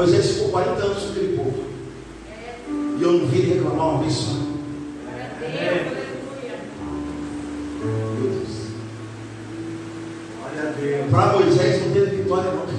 Moisés 0.00 0.30
ficou 0.30 0.48
40 0.48 0.82
anos 0.82 1.02
com 1.02 1.10
aquele 1.10 1.36
povo. 1.36 1.62
E 2.98 3.02
eu 3.02 3.12
não 3.12 3.26
vi 3.26 3.38
ele 3.40 3.54
reclamar 3.54 3.88
uma 3.88 4.02
vez 4.02 4.14
só. 4.14 4.32
Meu 7.84 8.14
Deus. 8.22 8.48
Para 11.10 11.32
Moisés 11.34 11.84
não 11.84 11.92
teve 11.92 12.16
vitória 12.16 12.50
não. 12.50 12.70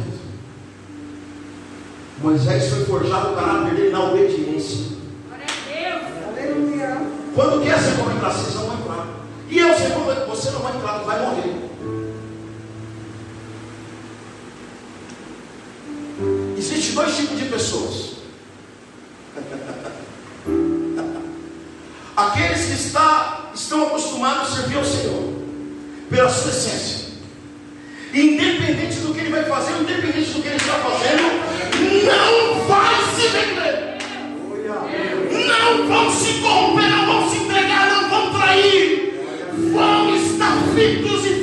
Moisés 2.24 2.70
foi 2.70 2.86
forjado 2.86 3.34
o 3.34 3.36
caráter 3.36 3.76
dele 3.76 3.92
na 3.92 4.04
obediência. 4.06 4.98
Quando 7.36 7.64
quer 7.64 7.80
ser 7.80 7.98
como 7.98 8.12
entrar, 8.16 8.32
vocês 8.32 8.56
não 8.56 8.66
vão 8.66 8.80
entrar. 8.80 9.08
E 9.48 9.60
eu 9.60 9.78
sei 9.78 9.92
como 9.92 10.06
você 10.28 10.50
não 10.50 10.62
vai 10.62 10.76
entrar, 10.76 10.98
vai 11.04 11.20
morrer. 11.22 11.71
Dois 16.94 17.16
tipos 17.16 17.40
de 17.40 17.46
pessoas. 17.46 18.12
Aqueles 22.16 22.66
que 22.66 22.74
está, 22.74 23.52
estão 23.56 23.88
acostumados 23.88 24.52
a 24.52 24.56
servir 24.56 24.78
ao 24.78 24.84
Senhor, 24.86 25.34
pela 26.10 26.30
sua 26.30 26.52
essência. 26.52 27.12
Independente 28.14 28.98
do 28.98 29.14
que 29.14 29.22
ele 29.22 29.30
vai 29.30 29.46
fazer, 29.46 29.72
independente 29.80 30.32
do 30.32 30.42
que 30.42 30.48
ele 30.50 30.58
está 30.58 30.74
fazendo, 30.74 31.24
não 32.06 32.68
vai 32.68 32.96
se 33.16 33.28
vender. 33.30 33.92
Não 35.48 35.88
vão 35.88 36.12
se 36.12 36.34
corromper, 36.42 36.90
não 36.90 37.06
vão 37.06 37.30
se 37.30 37.38
entregar, 37.38 37.90
não 37.90 38.10
vão 38.10 38.34
trair. 38.34 39.14
Vão 39.74 40.16
estar 40.16 40.58
fitos 40.76 41.26
e 41.26 41.41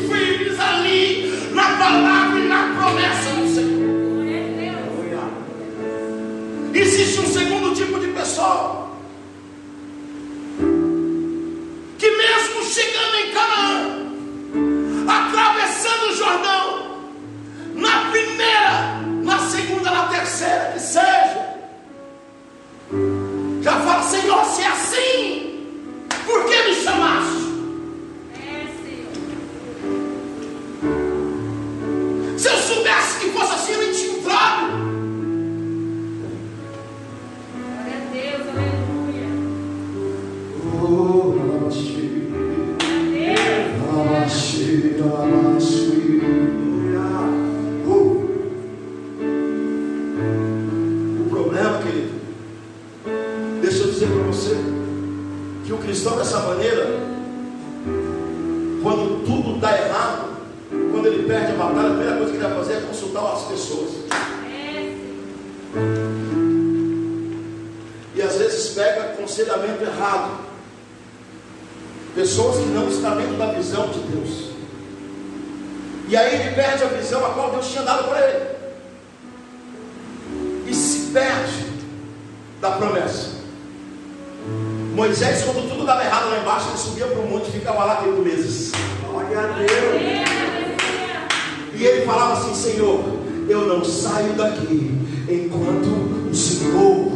ele 91.88 92.06
falava 92.06 92.34
assim: 92.34 92.54
Senhor, 92.54 93.00
eu 93.48 93.66
não 93.66 93.84
saio 93.84 94.34
daqui 94.34 94.92
enquanto 95.28 96.28
o 96.30 96.34
Senhor, 96.34 97.10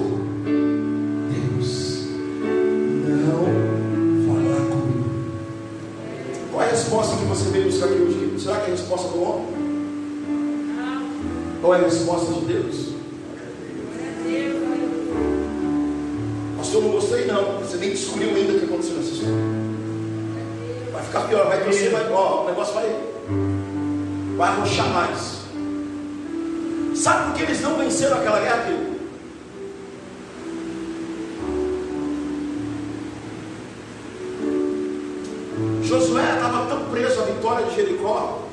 Deus, 1.31 2.07
não 3.09 3.45
falar 4.27 4.67
comigo. 4.71 5.05
Qual 6.51 6.63
é 6.63 6.67
a 6.67 6.71
resposta 6.71 7.17
que 7.17 7.25
você 7.25 7.51
veio 7.51 7.65
buscar 7.65 7.87
aqui 7.87 8.03
hoje? 8.03 8.35
Será 8.39 8.57
que 8.57 8.71
é 8.71 8.75
a 8.75 8.77
resposta 8.77 9.09
do 9.09 9.23
homem? 9.23 9.63
Ou 11.63 11.75
é 11.75 11.79
a 11.79 11.83
resposta 11.83 12.33
de 12.33 12.41
Deus? 12.47 12.93
Pastor, 16.59 16.83
não 16.83 16.91
gostei 16.91 17.27
não. 17.27 17.59
Você 17.61 17.77
nem 17.77 17.91
descobriu 17.91 18.35
ainda 18.35 18.53
o 18.53 18.59
que 18.59 18.65
aconteceu 18.65 18.97
nessa 18.97 19.11
história. 19.11 19.35
Vai 20.93 21.03
ficar 21.05 21.21
pior, 21.29 21.47
vai 21.47 21.63
crescer, 21.63 21.91
vai. 21.91 22.11
Ó, 22.11 22.45
o 22.45 22.47
negócio 22.49 22.75
vai 22.75 22.97
vai 24.37 24.57
roxar 24.57 24.89
mais. 24.89 25.43
Sabe 26.95 27.25
por 27.25 27.35
que 27.35 27.43
eles 27.43 27.61
não 27.61 27.79
venceram 27.79 28.19
aquela 28.19 28.41
guerra, 28.41 28.65
querido? 28.65 28.93
Josué 35.83 36.35
estava 36.35 36.67
tão 36.67 36.85
preso 36.91 37.21
à 37.21 37.25
vitória 37.25 37.67
de 37.67 37.75
Jericó 37.75 38.49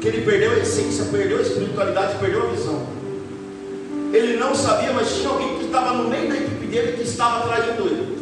que 0.00 0.08
ele 0.08 0.22
perdeu 0.22 0.52
a 0.52 0.58
essência, 0.58 1.04
perdeu 1.06 1.38
a 1.38 1.42
espiritualidade, 1.42 2.18
perdeu 2.18 2.44
a 2.44 2.50
visão. 2.50 2.86
Ele 4.12 4.36
não 4.36 4.54
sabia, 4.54 4.92
mas 4.92 5.14
tinha 5.14 5.28
alguém 5.28 5.58
que 5.58 5.66
estava 5.66 5.92
no 5.94 6.08
meio 6.08 6.28
da 6.28 6.36
equipe 6.36 6.66
dele 6.66 6.96
que 6.96 7.02
estava 7.02 7.46
traindo 7.46 7.86
ele. 7.86 8.18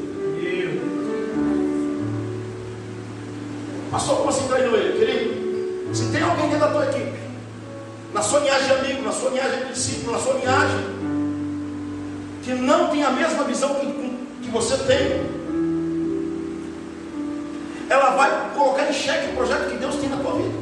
Passou 3.90 4.16
como 4.16 4.28
assim 4.28 4.46
traindo 4.48 4.76
ele? 4.76 4.98
Querido, 4.98 5.25
se 5.96 6.08
tem 6.12 6.20
alguém 6.20 6.50
dentro 6.50 6.58
da 6.58 6.72
tua 6.72 6.84
tá 6.84 6.90
equipe, 6.90 7.18
na 8.12 8.20
sua 8.20 8.40
linhagem 8.40 8.66
de 8.66 8.72
amigo, 8.74 9.02
na 9.02 9.12
sua 9.12 9.30
linhagem 9.30 9.64
de 9.64 9.72
discípulo, 9.72 10.12
na 10.12 10.18
sua 10.18 10.34
linhagem, 10.34 10.78
que 12.42 12.52
não 12.52 12.88
tem 12.88 13.02
a 13.02 13.10
mesma 13.12 13.44
visão 13.44 13.76
que, 13.76 13.86
que 14.42 14.50
você 14.50 14.76
tem, 14.76 15.24
ela 17.88 18.10
vai 18.10 18.50
colocar 18.54 18.90
em 18.90 18.92
xeque 18.92 19.32
o 19.32 19.36
projeto 19.36 19.70
que 19.70 19.78
Deus 19.78 19.96
tem 19.96 20.10
na 20.10 20.18
tua 20.18 20.34
vida. 20.34 20.54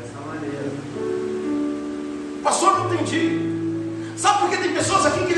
Dessa 0.00 0.20
maneira. 0.24 0.70
Pastor, 2.44 2.78
não 2.78 2.94
entendi. 2.94 4.14
Sabe 4.16 4.38
por 4.38 4.50
que 4.50 4.58
tem 4.58 4.72
pessoas 4.72 5.04
aqui 5.06 5.26
que 5.26 5.34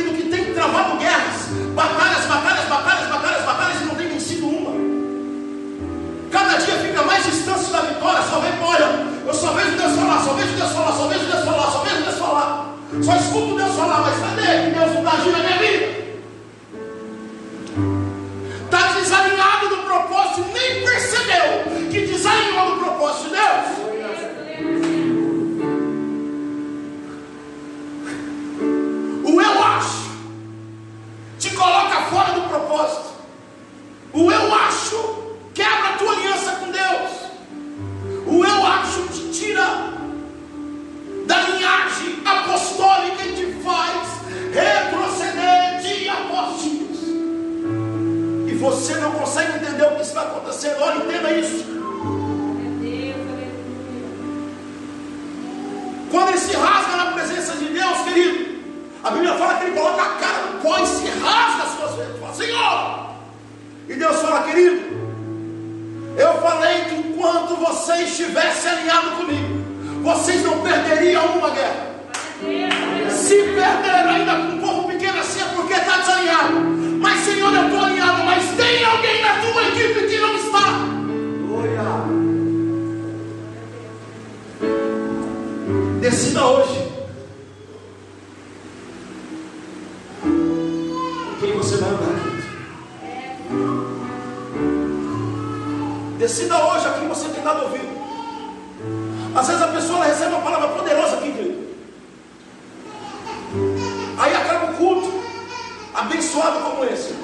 abençoado 106.37 106.61
como 106.71 106.85
esse. 106.85 107.16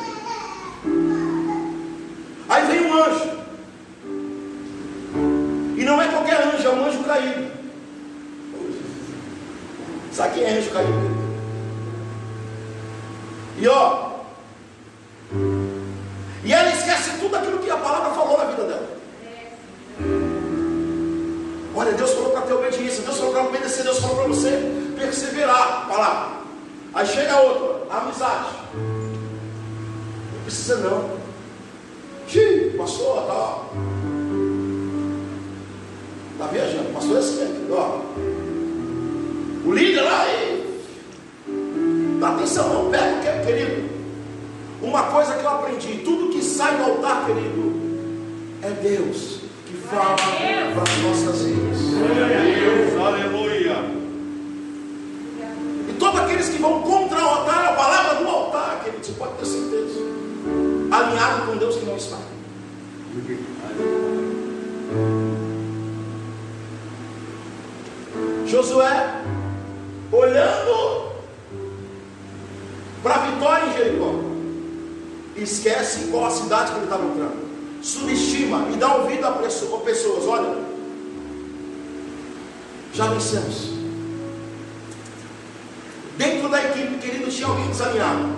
Dentro 86.17 86.49
da 86.49 86.63
equipe, 86.63 86.99
querido, 86.99 87.31
tinha 87.31 87.49
alguém 87.49 87.69
desalinhado. 87.69 88.37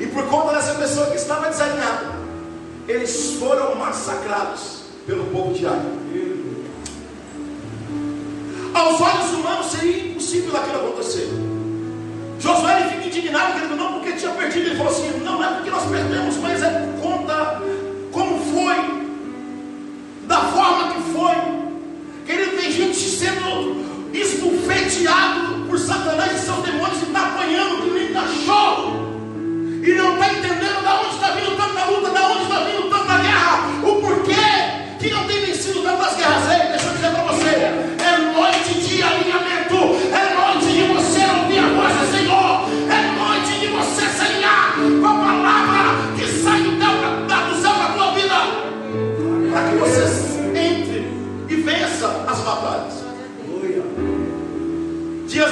E 0.00 0.06
por 0.06 0.26
conta 0.26 0.54
dessa 0.54 0.74
pessoa 0.74 1.06
que 1.06 1.16
estava 1.16 1.48
desalinhada, 1.48 2.18
eles 2.86 3.34
foram 3.38 3.74
massacrados 3.76 4.82
pelo 5.06 5.24
povo 5.26 5.54
de 5.54 5.66
Ai. 5.66 5.80
Aos 8.74 9.00
olhos 9.00 9.32
humanos 9.32 9.66
seria 9.66 10.10
impossível 10.10 10.56
aquilo 10.56 10.76
acontecer. 10.76 11.28
Josué 12.38 12.88
fica 12.90 13.06
indignado, 13.06 13.54
querido, 13.54 13.74
não 13.74 13.94
porque 13.94 14.12
tinha 14.12 14.30
perdido, 14.32 14.66
ele 14.66 14.76
falou 14.76 14.92
assim: 14.92 15.18
não 15.24 15.42
é 15.42 15.54
porque 15.54 15.70
nós 15.70 15.84
perdemos, 15.90 16.36
mas 16.36 16.62
é 16.62 16.70
por 16.70 17.02
conta 17.02 17.62
como 18.12 18.38
foi, 18.52 18.76
da 20.26 20.40
forma 20.42 20.92
que 20.92 21.12
foi. 21.12 21.34
Querido, 22.26 22.56
tem 22.56 22.70
gente 22.70 22.98
sendo 22.98 23.84
esbufeteado 24.12 25.57
por 25.68 25.78
Satanás 25.78 26.32
e 26.32 26.44
seus 26.44 26.64
demônios 26.64 27.02
e 27.02 27.04
está 27.04 27.26
apanhando 27.26 27.82
que 27.82 27.90
nem 27.90 28.12
cachorro. 28.12 29.08
E 29.84 29.92
não 29.92 30.14
está 30.14 30.32
entendendo 30.32 30.80
de 30.80 30.88
onde 30.88 31.14
está 31.14 31.30
vindo 31.32 31.56
tanta 31.56 31.84
luta, 31.84 32.10
de 32.10 32.18
onde 32.18 32.42
está 32.42 32.60
vindo 32.60 32.90
tanta 32.90 33.18
guerra, 33.18 33.68
o 33.82 34.00
porquê 34.00 34.98
que 34.98 35.10
não 35.10 35.26
tem 35.26 35.46
vencido 35.46 35.82
tantas 35.82 36.16
guerras. 36.16 36.50
Ei, 36.50 36.67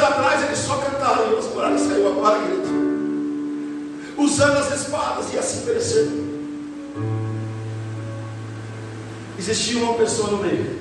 atrás 0.06 0.44
eles 0.44 0.58
só 0.58 0.76
cantaram 0.76 1.32
e 1.32 1.34
os 1.34 1.54
horário 1.54 1.78
saiu 1.78 2.08
agora, 2.08 2.40
querido. 2.40 2.66
Usando 4.18 4.56
as 4.56 4.80
espadas 4.80 5.32
e 5.32 5.38
assim 5.38 5.64
pereceram. 5.64 6.26
Existia 9.38 9.82
uma 9.82 9.94
pessoa 9.94 10.30
no 10.30 10.38
meio, 10.38 10.78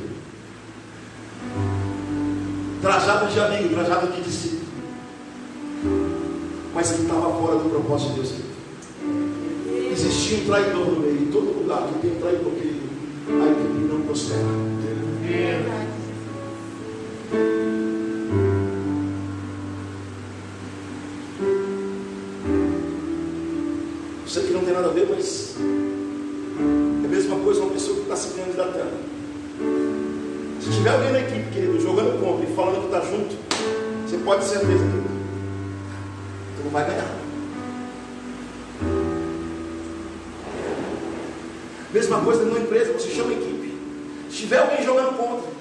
trajado 2.82 3.28
de 3.28 3.40
amigo, 3.40 3.76
trajado 3.76 4.08
de 4.08 4.22
discípulo, 4.22 4.62
mas 6.74 6.92
ele 6.92 7.04
estava 7.04 7.34
fora 7.34 7.60
do 7.60 7.70
propósito 7.70 8.14
de 8.14 8.22
Deus. 8.22 8.34
Existia 9.92 10.38
um 10.40 10.46
traidor 10.46 10.86
no 10.86 11.00
meio, 11.02 11.24
em 11.24 11.32
todo 11.32 11.60
lugar 11.60 11.88
que 11.88 12.00
tem 12.00 12.16
um 12.16 12.20
traidor, 12.22 12.52
querido, 12.54 12.90
a 13.30 13.52
equipe 13.52 13.94
não 13.94 14.02
prospera. 14.02 15.94
Eu 24.26 24.32
sei 24.32 24.48
que 24.48 24.54
não 24.54 24.66
tem 24.66 24.74
nada 24.74 24.88
a 24.88 24.92
ver, 24.92 25.08
mas 25.08 25.56
é 25.60 27.06
a 27.06 27.08
mesma 27.08 27.36
coisa 27.42 27.62
uma 27.62 27.70
pessoa 27.70 27.98
que 27.98 28.02
está 28.02 28.16
se 28.16 28.30
candidatando. 28.30 28.98
Se 30.60 30.72
tiver 30.72 30.90
alguém 30.90 31.12
na 31.12 31.20
equipe, 31.20 31.52
querido, 31.52 31.80
jogando 31.80 32.20
contra 32.20 32.44
e 32.44 32.56
falando 32.56 32.80
que 32.80 32.86
está 32.88 33.02
junto, 33.02 33.36
você 34.04 34.18
pode 34.18 34.42
ter 34.42 34.48
certeza, 34.48 34.84
querido. 34.84 35.10
Você 36.58 36.64
não 36.64 36.72
vai 36.72 36.88
ganhar. 36.88 37.08
Mesma 41.94 42.20
coisa 42.22 42.46
numa 42.46 42.60
empresa, 42.60 42.94
você 42.94 43.10
chama 43.10 43.32
equipe. 43.32 43.78
Se 44.32 44.38
tiver 44.38 44.58
alguém 44.58 44.84
jogando 44.84 45.16
contra, 45.16 45.52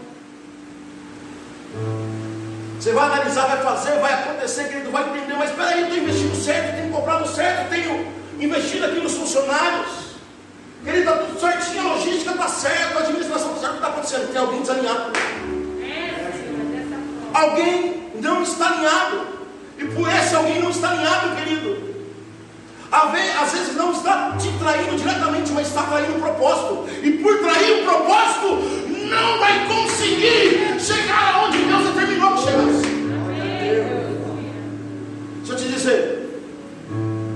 você 2.81 2.93
vai 2.93 3.05
analisar, 3.13 3.47
vai 3.47 3.63
fazer, 3.63 4.01
vai 4.01 4.15
acontecer, 4.15 4.69
querido, 4.69 4.91
vai 4.91 5.07
entender, 5.11 5.35
mas 5.35 5.51
espera 5.51 5.69
aí, 5.69 5.81
eu 5.83 5.89
estou 5.89 6.03
investindo 6.03 6.35
certo, 6.43 6.77
tenho 6.77 6.93
comprado 6.95 7.29
certo, 7.29 7.69
tenho 7.69 8.24
investido 8.45 8.87
aqui 8.87 9.01
nos 9.01 9.13
funcionários. 9.15 10.05
Querido, 10.85 11.11
está 11.11 11.25
tudo 11.25 11.41
certinho, 11.41 11.81
a 11.81 11.95
logística 11.95 12.31
está 12.33 12.49
certa, 12.49 12.99
a 12.99 13.03
administração 13.03 13.55
está 13.55 13.61
certa, 13.61 13.69
o 13.69 13.71
que 13.71 13.77
está 13.77 13.89
acontecendo? 13.89 14.33
Tem 14.33 14.41
alguém 14.41 14.61
desalinhado. 14.61 15.13
Alguém 17.33 18.11
não 18.21 18.43
está 18.43 18.67
alinhado. 18.69 19.27
E 19.79 19.85
por 19.87 20.09
esse 20.09 20.35
alguém 20.35 20.61
não 20.61 20.71
está 20.71 20.91
alinhado, 20.91 21.37
querido. 21.37 21.95
Às 22.93 23.53
vezes 23.53 23.75
não 23.75 23.91
está 23.91 24.37
te 24.39 24.49
traindo 24.59 24.97
diretamente, 24.97 25.51
mas 25.53 25.67
está 25.67 25.83
traindo 25.83 26.17
o 26.17 26.21
propósito. 26.21 26.87
E 27.03 27.11
por 27.13 27.39
trair 27.41 27.81
o 27.81 27.85
propósito, 27.85 28.85
não 29.09 29.39
vai 29.39 29.67
conseguir 29.67 30.77
chegar 30.79 31.35
aonde 31.35 31.64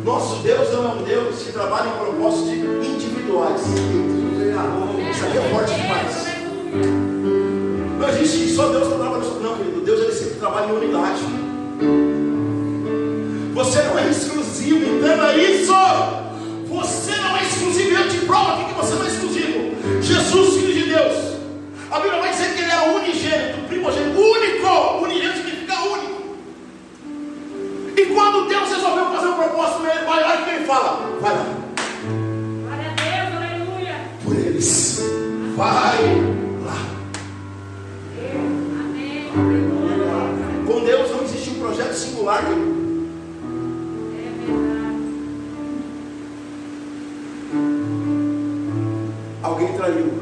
nosso 0.08 0.36
Deus 0.36 0.72
não 0.72 0.84
é 0.84 0.94
um 0.94 1.02
Deus 1.02 1.42
que 1.42 1.52
trabalha 1.52 1.86
em 1.86 1.98
propósitos 1.98 2.48
individuais. 2.48 3.60
Isso 3.60 5.26
aqui 5.26 5.36
é 5.36 5.50
forte 5.50 5.74
demais. 5.74 6.26
Não 7.98 8.08
existe 8.08 8.54
só 8.54 8.68
Deus 8.70 8.84
está 8.84 8.96
trabalhando. 8.96 9.42
Não, 9.42 9.56
querido, 9.56 9.82
Deus 9.82 10.00
ele 10.00 10.12
sempre 10.12 10.36
trabalha 10.36 10.66
em 10.66 10.76
unidade. 10.76 11.20
Você 13.52 13.82
não 13.82 13.98
é 13.98 14.08
exclusivo, 14.08 14.96
entenda 14.96 15.36
isso. 15.36 15.74
Você 16.68 17.14
não 17.16 17.36
é 17.36 17.42
exclusivo. 17.42 17.90
Eu 17.90 18.08
te 18.08 18.18
provo 18.24 18.52
aqui 18.52 18.64
que 18.64 18.80
você 18.80 18.94
não 18.94 19.04
é 19.04 19.08
exclusivo. 19.08 19.76
Jesus, 20.00 20.54
Filho 20.54 20.72
de 20.72 20.88
Deus. 20.88 21.36
A 21.90 22.00
Bíblia 22.00 22.20
vai 22.20 22.30
dizer 22.30 22.54
que 22.54 22.62
ele 22.62 22.72
é 22.72 22.96
unigênito, 22.96 23.68
primogênito, 23.68 24.18
único. 24.18 25.04
Unigênito 25.04 25.37
um 29.48 29.54
propósito, 29.54 29.86
ele 29.86 30.04
vai 30.04 30.20
lá 30.20 30.40
e 30.40 30.44
quem 30.44 30.66
fala? 30.66 31.18
Vai 31.20 31.34
lá. 31.34 31.46
Glória 32.62 32.90
a 32.90 32.94
Deus, 32.94 33.36
aleluia. 33.36 33.94
Por 34.22 34.36
eles. 34.36 35.00
Vai 35.56 35.98
lá. 36.64 36.78
Amém. 38.80 39.30
Com 40.66 40.84
Deus 40.84 41.10
não 41.10 41.22
existe 41.24 41.50
um 41.50 41.60
projeto 41.60 41.94
singular. 41.94 42.42
É. 42.44 42.78
Alguém 49.42 49.72
traiu. 49.74 50.12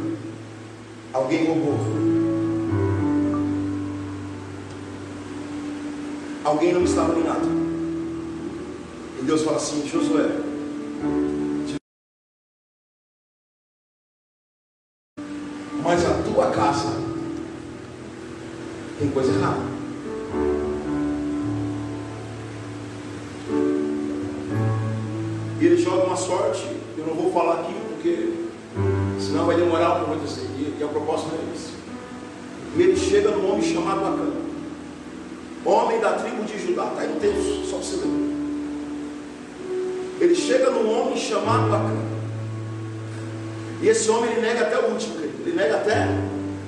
Alguém 1.13 1.47
roubou. 1.47 1.79
Alguém 6.45 6.73
não 6.73 6.85
estava 6.85 7.13
alinhado. 7.13 7.56
Deus 9.27 9.43
fala 9.43 9.57
assim: 9.57 9.87
Josué. 9.89 10.31
Chamado 41.47 41.75
Acã. 41.75 41.95
E 43.81 43.89
esse 43.89 44.11
homem 44.11 44.33
ele 44.33 44.41
nega 44.41 44.63
até 44.63 44.79
o 44.79 44.91
último. 44.91 45.21
Ele 45.21 45.53
nega 45.55 45.77
até. 45.77 46.09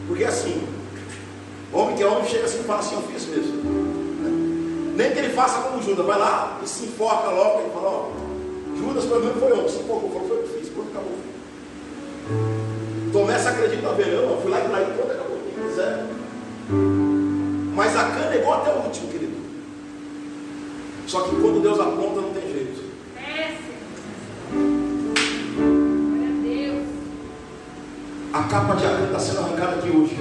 Porque 0.07 0.25
assim, 0.25 0.63
homem 1.73 1.97
que 1.97 2.03
é 2.03 2.07
homem 2.07 2.29
chega 2.29 2.45
assim 2.45 2.61
e 2.61 2.65
fala 2.65 2.79
assim, 2.79 2.95
eu 2.95 3.03
fiz 3.03 3.27
mesmo. 3.27 3.59
Nem 4.95 5.11
que 5.11 5.19
ele 5.19 5.31
faça 5.31 5.63
como 5.63 5.83
Judas, 5.83 6.07
vai 6.07 6.19
lá 6.19 6.61
e 6.63 6.69
se 6.69 6.85
enfoca 6.85 7.29
logo 7.29 7.69
e 7.69 7.73
fala, 7.73 7.89
ó, 7.89 8.11
Judas 8.77 9.05
pelo 9.05 9.21
menos 9.21 9.39
foi 9.39 9.53
homem, 9.53 9.69
se 9.69 9.77
enfocou, 9.77 10.11
falou, 10.11 10.29
foi 10.29 10.37
o 10.39 10.43
que 10.43 10.59
fiz, 10.59 10.69
pronto, 10.71 10.89
acabou. 10.91 11.19
Tomé 13.13 13.39
se 13.39 13.49
acredita 13.49 13.93
bem, 13.93 14.09
eu 14.09 14.29
não, 14.29 14.41
fui 14.41 14.51
lá 14.51 14.59
e 14.59 14.69
traí, 14.69 14.87
pronto, 14.87 15.13
acabou, 15.13 15.39
quem 15.55 15.69
quiser. 15.69 16.05
Mas 17.77 17.97
Acã 17.97 18.29
negou 18.31 18.55
até 18.55 18.73
o 18.73 18.79
último, 18.79 19.09
querido. 19.09 19.37
Só 21.07 21.21
que 21.21 21.37
quando 21.37 21.63
Deus 21.63 21.79
aponta, 21.79 22.21
não 22.21 22.35
tem 22.35 22.38
capa 28.49 28.75
de 28.77 28.87
Acã 28.87 29.05
está 29.05 29.19
sendo 29.19 29.41
arrancada 29.41 29.77
aqui 29.77 29.91
hoje. 29.91 30.17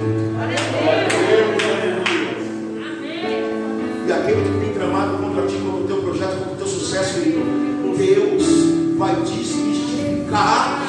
E 4.06 4.12
aquele 4.12 4.42
que 4.42 4.64
tem 4.64 4.74
tramado 4.74 5.18
contra 5.18 5.46
ti, 5.46 5.56
contra 5.56 5.80
o 5.80 5.86
teu 5.86 5.96
projeto, 6.02 6.38
contra 6.38 6.52
o 6.52 6.56
teu 6.56 6.66
sucesso, 6.66 7.14
querido, 7.14 7.96
Deus 7.96 8.98
vai 8.98 9.14
desmistificar, 9.16 10.80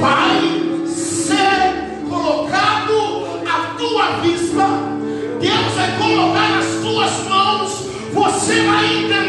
vai 0.00 0.86
ser 0.86 2.08
colocado 2.08 3.26
à 3.46 3.74
tua 3.76 4.20
vista 4.22 4.98
Deus 5.40 5.74
vai 5.76 5.96
colocar 5.98 6.50
nas 6.50 6.66
tuas 6.82 7.28
mãos, 7.28 7.86
você 8.12 8.62
vai 8.62 9.04
entender 9.04 9.27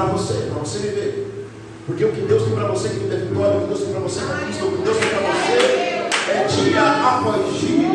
para 0.00 0.12
você, 0.12 0.34
para 0.50 0.60
você 0.60 0.78
viver. 0.78 1.48
Porque 1.86 2.04
o 2.04 2.12
que 2.12 2.20
Deus 2.22 2.44
tem 2.44 2.54
para 2.54 2.68
você 2.68 2.88
é 2.88 2.90
vitória, 2.90 3.58
o 3.58 3.60
que 3.62 3.66
Deus 3.66 3.80
tem 3.80 3.90
para 3.92 4.00
você 4.00 4.20
é 4.20 4.26
conquista, 4.26 4.64
o 4.64 4.72
que 4.72 4.82
Deus 4.82 4.96
tem 4.96 5.08
para 5.08 5.20
você 5.20 5.52
é 6.30 6.46
dia 6.48 6.82
após 6.82 7.54
dia 7.58 7.90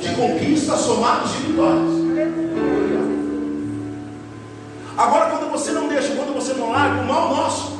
de 0.00 0.16
conquistas 0.16 0.80
somados 0.80 1.30
de 1.32 1.36
vitórias. 1.38 2.04
Agora, 4.96 5.30
quando 5.30 5.50
você 5.50 5.72
não 5.72 5.88
deixa, 5.88 6.14
quando 6.14 6.34
você 6.34 6.54
não 6.54 6.70
larga 6.70 7.02
o 7.02 7.06
mal 7.06 7.34
nosso, 7.34 7.78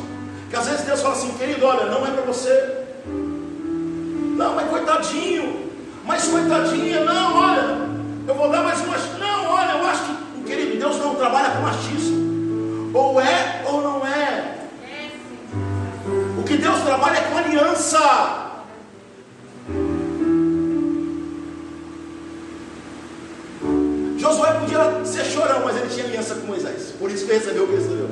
que 0.51 0.57
às 0.57 0.66
vezes 0.66 0.84
Deus 0.84 1.01
fala 1.01 1.14
assim, 1.14 1.30
querido, 1.32 1.64
olha, 1.64 1.86
não 1.86 2.07
é 2.07 2.11
para 2.11 2.22
você. 2.22 2.84
Não, 3.07 4.55
mas 4.55 4.68
coitadinho, 4.68 5.70
mas 6.05 6.26
coitadinha, 6.26 7.05
não, 7.05 7.36
olha, 7.36 7.88
eu 8.26 8.34
vou 8.34 8.51
dar 8.51 8.62
mais 8.62 8.80
uma. 8.80 8.97
Não, 9.18 9.47
olha, 9.53 9.78
eu 9.78 9.86
acho 9.86 10.03
que, 10.05 10.42
querido, 10.45 10.76
Deus 10.76 10.99
não 10.99 11.14
trabalha 11.14 11.51
com 11.51 11.62
machismo. 11.62 12.13
Ou 12.95 13.20
é 13.20 13.62
ou 13.66 13.82
não 13.82 14.07
é. 14.07 14.55
O 16.38 16.42
que 16.45 16.57
Deus 16.57 16.80
trabalha 16.82 17.18
é 17.18 17.20
com 17.22 17.38
aliança. 17.38 18.53
Josué 24.16 24.53
podia 24.61 25.05
ser 25.05 25.24
chorão, 25.24 25.62
mas 25.64 25.76
ele 25.76 25.88
tinha 25.88 26.07
aliança 26.07 26.36
com 26.36 26.47
Moisés. 26.47 26.95
Por 26.99 27.11
isso 27.11 27.26
que 27.26 27.32
recebeu 27.32 27.64
o 27.64 27.66
que 27.66 27.74
recebeu. 27.74 28.09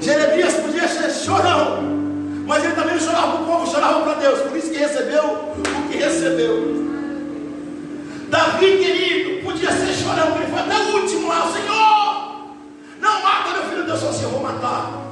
Jeremias 0.00 0.54
podia 0.54 0.88
ser 0.88 1.10
chorão, 1.10 1.80
mas 2.44 2.64
ele 2.64 2.74
também 2.74 2.98
chorava 2.98 3.36
para 3.36 3.42
o 3.42 3.46
povo, 3.46 3.70
chorava 3.70 4.00
para 4.02 4.14
Deus. 4.14 4.40
Por 4.40 4.56
isso 4.56 4.70
que 4.70 4.78
recebeu 4.78 5.24
o 5.24 5.88
que 5.88 5.96
recebeu. 5.96 6.90
Davi, 8.28 8.78
querido, 8.78 9.44
podia 9.44 9.70
ser 9.70 9.94
chorão, 9.94 10.36
ele 10.36 10.46
foi 10.46 10.58
até 10.58 10.76
o 10.76 10.96
último 11.00 11.28
lá, 11.28 11.52
Senhor, 11.52 12.01
meu 13.52 13.64
filho. 13.64 13.84
Deus 13.84 14.00
falou 14.00 14.14
assim: 14.14 14.24
Eu 14.24 14.30
vou 14.30 14.42
matar. 14.42 15.02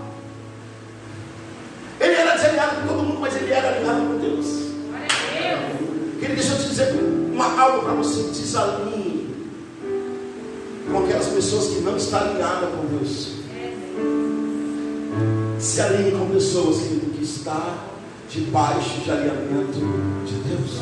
Ele 2.01 2.15
era 2.15 2.35
desalinhado 2.35 2.77
com 2.77 2.89
todo 2.89 3.03
mundo, 3.03 3.21
mas 3.21 3.37
ele 3.37 3.53
era 3.53 3.69
alinhado 3.69 4.01
com 4.01 4.19
Deus. 4.19 4.47
Querido, 6.19 6.35
deixa 6.35 6.53
eu 6.53 6.59
te 6.59 6.69
dizer 6.69 6.95
uma, 7.33 7.61
algo 7.61 7.85
para 7.85 7.93
você: 7.95 8.23
desalinhe 8.23 9.21
com 10.91 11.05
aquelas 11.05 11.27
pessoas 11.29 11.69
que 11.69 11.81
não 11.81 11.97
estão 11.97 12.21
alinhadas 12.21 12.69
com 12.71 12.87
Deus. 12.97 13.41
Se 15.59 15.81
alinhe 15.83 16.13
com 16.13 16.31
pessoas, 16.31 16.79
querido, 16.79 17.11
que 17.11 17.23
está 17.23 17.79
debaixo 18.31 19.01
de 19.01 19.11
alinhamento 19.11 19.79
de 20.25 20.35
Deus. 20.35 20.81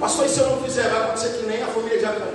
Pastor, 0.00 0.26
e 0.26 0.28
se 0.28 0.40
eu 0.40 0.50
não 0.50 0.62
fizer, 0.62 0.88
vai 0.88 1.02
acontecer 1.02 1.38
que 1.38 1.46
nem 1.46 1.62
a 1.62 1.66
família 1.66 1.98
de 1.98 2.04
Acã. 2.04 2.26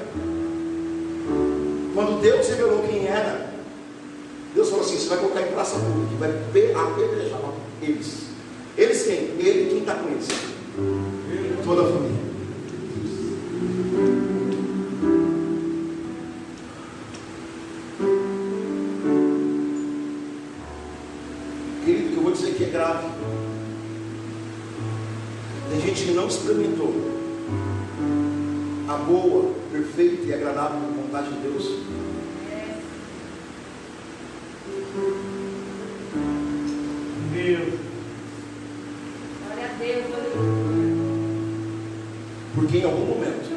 Quando 1.98 2.22
Deus 2.22 2.48
revelou 2.48 2.84
quem 2.84 3.08
era, 3.08 3.50
Deus 4.54 4.70
falou 4.70 4.86
assim: 4.86 4.98
você 5.00 5.08
vai 5.08 5.18
colocar 5.18 5.41
em 5.41 5.52
praça 5.52 5.80
pública, 5.80 6.16
vai 6.20 6.32
pe- 6.54 6.72
apedrejar 6.72 7.39
eles. 7.82 8.28
Eles 8.78 9.02
quem? 9.02 9.16
Ele 9.16 9.70
quem 9.72 9.80
está 9.80 9.95
com 9.95 10.08
eles. 10.10 10.28
Toda 11.66 11.82
a 11.82 11.86
família. 11.86 12.18
Querido, 21.86 22.10
que 22.10 22.18
eu 22.18 22.24
vou 22.24 22.32
dizer 22.32 22.54
que 22.54 22.64
é 22.66 22.70
grave. 22.70 23.08
Tem 25.70 25.82
gente 25.82 26.06
que 26.06 26.12
não 26.12 26.28
experimentou 26.28 26.93
a 28.88 28.98
boa, 28.98 29.52
perfeita 29.72 30.26
e 30.28 30.34
agradável 30.34 30.80
vontade 31.08 31.30
de 31.30 31.39
Deus. 31.39 31.64
Meu. 37.32 37.80
Porque 42.55 42.78
em 42.78 42.84
algum 42.84 43.05
momento 43.05 43.47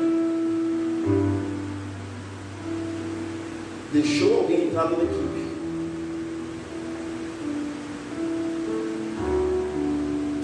deixou 3.93 4.39
alguém 4.39 4.69
entrar 4.69 4.91
na 4.91 4.99
equipe 4.99 5.51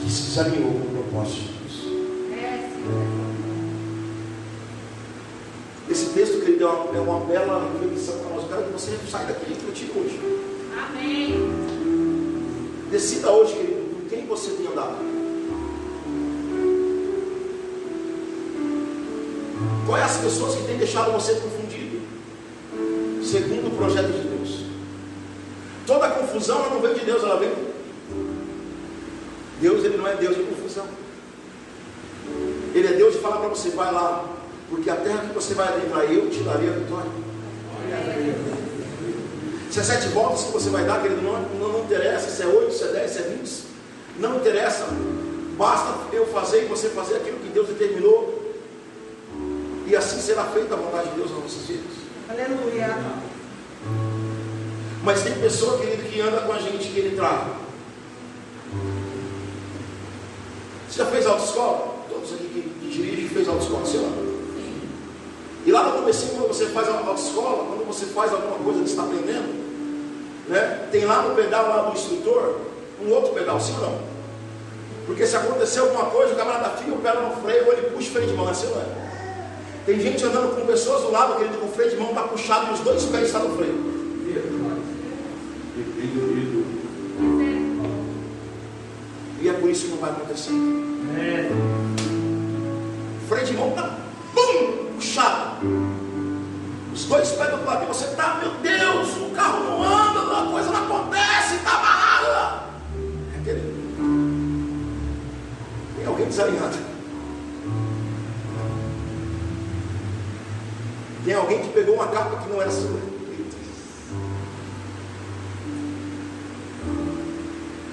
que 0.02 0.10
se 0.10 0.22
desalinhou 0.22 0.72
com 0.72 0.78
o 0.78 1.04
propósito 1.04 1.55
é 6.94 7.00
uma, 7.00 7.20
bela 7.20 7.70
reflexão 7.80 8.18
para 8.18 8.30
nós. 8.30 8.42
Eu 8.42 8.48
quero 8.48 8.62
que 8.64 8.72
você 8.72 8.98
saia 9.10 9.26
daqui 9.26 9.52
refletir 9.52 9.90
hoje. 9.94 10.20
Decida 12.90 13.30
hoje, 13.30 13.54
querido, 13.54 13.94
com 13.94 14.08
quem 14.08 14.26
você 14.26 14.50
tem 14.50 14.66
andado. 14.66 14.96
Quais 19.86 20.04
as 20.04 20.16
pessoas 20.18 20.54
que 20.56 20.64
têm 20.64 20.76
deixado 20.76 21.12
você 21.12 21.34
confundido? 21.34 22.00
Segundo 23.24 23.68
o 23.68 23.76
projeto 23.76 24.06
de 24.06 24.28
Deus. 24.28 24.64
Toda 25.86 26.10
confusão 26.10 26.58
ela 26.58 26.74
não 26.74 26.80
vem 26.80 26.94
de 26.94 27.04
Deus, 27.04 27.22
ela 27.22 27.36
vem. 27.36 27.52
Deus 29.60 29.84
ele 29.84 29.96
não 29.96 30.06
é 30.06 30.16
Deus 30.16 30.36
de 30.36 30.42
confusão. 30.42 30.86
Ele 32.74 32.86
é 32.86 32.92
Deus 32.92 33.14
de 33.14 33.20
falar 33.20 33.38
para 33.38 33.48
você, 33.48 33.70
vai 33.70 33.92
lá, 33.92 34.25
porque 34.86 34.90
a 34.90 35.02
terra 35.02 35.26
que 35.26 35.34
você 35.34 35.52
vai 35.54 35.66
adentrar, 35.66 36.04
eu 36.04 36.30
te 36.30 36.44
darei 36.44 36.68
a 36.68 36.72
vitória. 36.72 37.10
Se 39.68 39.80
é 39.80 39.82
sete 39.82 40.08
voltas 40.08 40.44
que 40.44 40.52
você 40.52 40.70
vai 40.70 40.84
dar, 40.84 41.02
querido, 41.02 41.22
não, 41.22 41.40
não, 41.42 41.72
não 41.72 41.80
interessa 41.80 42.30
se 42.30 42.42
é 42.42 42.46
oito, 42.46 42.72
se 42.72 42.84
é 42.84 42.88
dez, 42.92 43.10
se 43.10 43.18
é 43.18 43.22
vinte. 43.22 43.64
Não 44.20 44.36
interessa. 44.36 44.86
Basta 45.58 46.14
eu 46.14 46.24
fazer 46.28 46.62
e 46.62 46.66
você 46.66 46.90
fazer 46.90 47.16
aquilo 47.16 47.38
que 47.38 47.48
Deus 47.48 47.66
determinou. 47.66 48.54
E 49.88 49.96
assim 49.96 50.20
será 50.20 50.44
feita 50.44 50.74
a 50.74 50.76
vontade 50.76 51.08
de 51.08 51.16
Deus 51.16 51.32
nas 51.32 51.40
nossas 51.40 51.62
vidas. 51.62 51.92
Aleluia. 52.28 52.96
Mas 55.02 55.22
tem 55.22 55.34
pessoa, 55.34 55.78
querido, 55.78 56.04
que 56.04 56.20
anda 56.20 56.42
com 56.42 56.52
a 56.52 56.58
gente 56.58 56.88
que 56.88 56.98
ele 57.00 57.16
trava. 57.16 57.56
Você 60.88 60.98
já 60.98 61.06
fez 61.06 61.26
autoescola? 61.26 62.04
Todos 62.08 62.32
aqui 62.34 62.44
que, 62.44 62.86
que 62.86 62.88
dirigem 62.88 63.28
fez 63.28 63.48
autoescola, 63.48 63.84
sei 63.84 64.00
lá. 64.00 64.35
E 65.66 65.72
lá 65.72 65.82
no 65.82 65.98
começo, 65.98 66.28
quando 66.28 66.46
você 66.46 66.66
faz 66.66 66.88
a 66.88 66.92
autoescola, 66.92 67.66
quando 67.66 67.86
você 67.86 68.06
faz 68.06 68.32
alguma 68.32 68.56
coisa 68.58 68.80
que 68.80 68.88
está 68.88 69.02
aprendendo, 69.02 69.66
né, 70.48 70.88
tem 70.92 71.04
lá 71.04 71.22
no 71.22 71.34
pedal 71.34 71.68
lá 71.68 71.82
do 71.82 71.92
instrutor 71.92 72.60
um 73.04 73.10
outro 73.10 73.34
pedal, 73.34 73.60
sim 73.60 73.74
ou 73.74 73.80
não? 73.80 73.98
Porque 75.06 75.26
se 75.26 75.36
acontecer 75.36 75.80
alguma 75.80 76.06
coisa, 76.06 76.34
o 76.34 76.36
camarada 76.36 76.70
fica 76.76 76.92
o 76.92 76.98
pé 76.98 77.12
no 77.14 77.42
freio 77.42 77.66
ou 77.66 77.72
ele 77.72 77.90
puxa 77.90 78.08
o 78.08 78.12
freio 78.12 78.28
de 78.28 78.34
mão, 78.34 78.48
assim 78.48 78.68
não 78.68 78.80
é? 78.80 78.86
Tem 79.84 80.00
gente 80.00 80.24
andando 80.24 80.56
com 80.56 80.66
pessoas 80.66 81.02
do 81.02 81.10
lado, 81.10 81.36
querido, 81.36 81.58
com 81.58 81.66
o 81.66 81.70
freio 81.70 81.90
de 81.90 81.96
mão 81.96 82.10
está 82.10 82.22
puxado 82.22 82.70
e 82.70 82.74
os 82.74 82.80
dois 82.80 83.04
pés 83.04 83.26
estão 83.26 83.48
no 83.48 83.56
freio. 83.56 83.96
com 89.66 89.68
isso 89.68 89.88
não 89.88 89.96
vai 89.98 90.10
acontecer. 90.10 90.50
Amém. 90.50 91.50
freio 93.28 93.46
de 93.46 93.52
mão 93.54 93.70
tá 93.72 93.82
bum, 93.82 94.05
puxado. 95.06 95.66
Os 96.92 97.04
dois 97.04 97.30
pés 97.30 97.50
do 97.50 97.56
e 97.56 97.86
você 97.86 98.06
tá, 98.16 98.40
meu 98.40 98.50
Deus, 98.54 99.16
o 99.16 99.30
carro 99.34 99.64
não 99.64 99.82
anda, 99.82 100.20
a 100.20 100.50
coisa 100.50 100.70
não 100.70 100.84
acontece, 100.84 101.58
tá 101.62 101.70
amarrada. 101.70 102.62
É 103.34 103.44
querido. 103.44 103.76
Tem 105.96 106.06
alguém 106.06 106.26
desalinhado. 106.26 106.76
Tem 111.24 111.34
alguém 111.34 111.62
que 111.62 111.68
pegou 111.70 111.96
uma 111.96 112.08
capa 112.08 112.42
que 112.42 112.48
não 112.48 112.62
era 112.62 112.70
sua. 112.70 113.00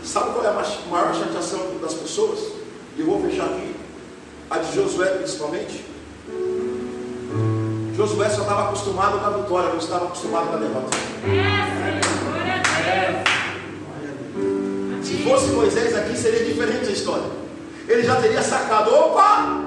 Sabe 0.03 0.31
qual 0.31 0.45
é 0.45 0.49
a 0.49 0.89
maior 0.89 1.15
chateação 1.15 1.77
das 1.81 1.93
pessoas? 1.95 2.39
E 2.95 3.01
eu 3.01 3.07
vou 3.07 3.21
fechar 3.21 3.45
aqui. 3.45 3.75
A 4.49 4.59
de 4.59 4.75
Josué 4.75 5.07
principalmente. 5.17 5.93
Josué 8.03 8.29
só 8.29 8.41
estava 8.41 8.63
acostumado 8.63 9.17
com 9.19 9.25
a 9.25 9.29
vitória, 9.29 9.69
não 9.69 9.77
estava 9.77 10.05
acostumado 10.05 10.47
com 10.47 10.55
a 10.55 10.57
derrota. 10.57 10.97
É. 11.25 11.63
Se 15.01 15.23
fosse 15.23 15.51
Moisés 15.51 15.95
aqui, 15.95 16.17
seria 16.17 16.43
diferente 16.43 16.89
a 16.89 16.91
história. 16.91 17.23
Ele 17.87 18.03
já 18.03 18.17
teria 18.17 18.41
sacado: 18.41 18.93
opa, 18.93 19.61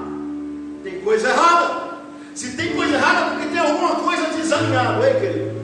tem 0.83 1.01
coisa 1.01 1.29
errada. 1.29 1.87
Se 2.35 2.55
tem 2.55 2.75
coisa 2.75 2.93
errada, 2.93 3.31
porque 3.31 3.47
tem 3.47 3.57
alguma 3.57 3.95
coisa 3.95 4.27
desalinhada, 4.27 5.09
ei 5.09 5.19
querido. 5.19 5.57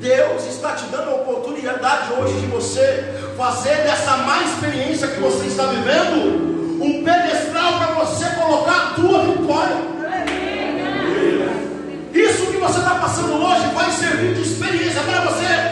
Deus 0.00 0.46
está 0.46 0.72
te 0.72 0.86
dando 0.86 1.10
a 1.10 1.14
oportunidade 1.16 2.14
hoje 2.14 2.40
de 2.40 2.46
você 2.46 3.34
fazer 3.36 3.74
dessa 3.82 4.16
má 4.16 4.42
experiência 4.42 5.08
que 5.08 5.20
você 5.20 5.44
está 5.48 5.66
vivendo 5.66 6.82
um 6.82 7.04
pedestral 7.04 7.74
para 7.74 7.92
você 7.92 8.24
colocar 8.30 8.92
a 8.92 8.94
tua 8.94 9.18
vitória. 9.24 9.99
Você 12.60 12.78
está 12.78 12.96
passando 12.96 13.42
hoje 13.42 13.74
vai 13.74 13.90
servir 13.90 14.34
de 14.34 14.42
experiência 14.42 15.00
para 15.02 15.22
você 15.22 15.69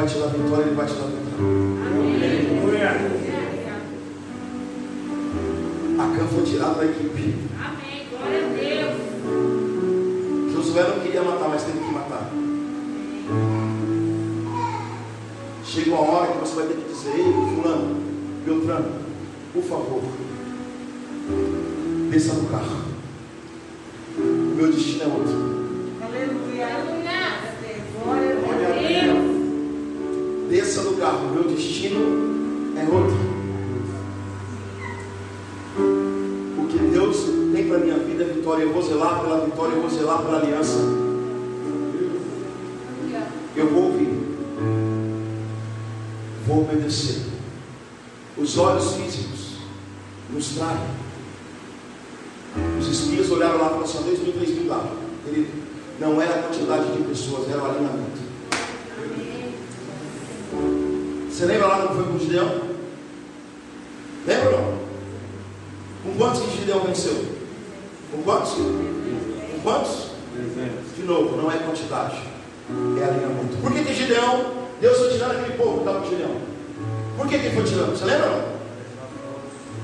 vai 0.00 0.08
te 0.08 0.18
dar 0.18 0.28
vitória, 0.28 0.64
Ele 0.64 0.74
vai 0.74 0.86
te 0.86 0.94
dar 0.94 1.06
vitória. 1.06 1.44
Aleluia. 1.84 2.90
A 5.98 6.16
Cã 6.16 6.26
foi 6.26 6.42
tirada 6.44 6.74
da 6.74 6.84
equipe. 6.86 7.34
Amém. 7.62 8.06
Glória 8.08 8.46
a 8.46 8.48
Deus. 8.48 8.96
Josué 10.54 10.88
não 10.88 11.00
queria 11.00 11.22
matar, 11.22 11.48
mas 11.50 11.64
teve 11.64 11.80
que 11.80 11.92
matar. 11.92 12.30
Chega 15.64 15.90
uma 15.90 16.00
hora 16.00 16.32
que 16.32 16.38
você 16.38 16.54
vai 16.56 16.66
ter 16.66 16.74
que 16.74 16.88
dizer, 16.92 17.10
ei, 17.16 17.32
fulano, 17.32 18.00
Beltrano, 18.44 18.92
por 19.52 19.62
favor, 19.62 20.02
desça 22.10 22.34
do 22.34 22.50
carro. 22.50 22.84
O 24.18 24.54
meu 24.56 24.72
destino 24.72 25.02
é 25.02 25.06
outro. 25.06 25.49
Vitória. 38.50 38.64
Eu 38.64 38.72
vou 38.72 38.82
zelar 38.82 39.20
pela 39.20 39.44
vitória, 39.44 39.74
eu 39.74 39.80
vou 39.80 39.90
zelar 39.90 40.22
pela 40.22 40.38
aliança. 40.38 40.78
Eu 43.56 43.68
vou 43.68 43.84
ouvir. 43.84 44.38
Vou 46.46 46.62
obedecer. 46.62 47.26
Os 48.36 48.58
olhos 48.58 48.94
físicos 48.94 49.58
nos 50.30 50.48
traem. 50.54 50.80
Os 52.78 52.88
espias 52.88 53.30
olharam 53.30 53.58
lá 53.58 53.66
e 53.66 53.68
falaram 53.68 53.84
assim: 53.84 54.02
dois 54.02 54.20
mil, 54.20 54.32
três 54.32 54.50
mil 54.50 54.68
lá. 54.68 54.92
Querido, 55.24 55.50
não 56.00 56.20
era 56.20 56.40
a 56.40 56.42
quantidade 56.44 56.92
de 56.92 57.04
pessoas, 57.04 57.48
era 57.48 57.60
o 57.60 57.64
alinhamento. 57.66 58.30
Você 61.30 61.46
lembra 61.46 61.66
lá 61.66 61.86
quando 61.86 61.96
foi 61.96 62.12
com 62.12 62.18
Gideão? 62.18 62.70
Lembra 64.26 64.50
não? 64.50 64.80
Com 66.02 66.18
quantos 66.18 66.40
que 66.42 66.58
Gideão 66.58 66.84
venceu? 66.84 67.29
Quantos? 68.30 68.54
Quantos? 69.64 70.10
De 70.96 71.02
novo, 71.02 71.36
não 71.36 71.50
é 71.50 71.56
quantidade, 71.58 72.14
é 73.00 73.04
alinhamento. 73.04 73.56
Por 73.60 73.72
que, 73.72 73.82
que 73.84 73.92
Gideão, 73.92 74.44
Deus 74.80 74.98
foi 74.98 75.08
tirando 75.10 75.32
aquele 75.32 75.54
povo 75.56 75.72
que 75.74 75.78
estava 75.80 76.00
com 76.00 76.08
Gideão? 76.10 76.30
Por 77.16 77.26
que, 77.26 77.38
que 77.38 77.46
ele 77.46 77.54
foi 77.56 77.64
tirando? 77.64 77.90
Você 77.98 78.04
lembra 78.04 78.26
não? 78.30 78.42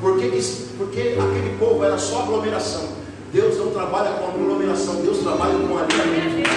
Porque, 0.00 0.28
que- 0.28 0.66
porque 0.78 1.00
aquele 1.18 1.56
povo 1.58 1.82
era 1.84 1.98
só 1.98 2.22
aglomeração. 2.22 2.84
Deus 3.32 3.58
não 3.58 3.70
trabalha 3.72 4.10
com 4.12 4.28
aglomeração, 4.28 4.94
Deus 5.02 5.18
trabalha 5.18 5.54
com 5.54 5.76
alinhamento. 5.76 6.48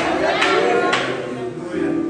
Aleluia. 1.73 2.08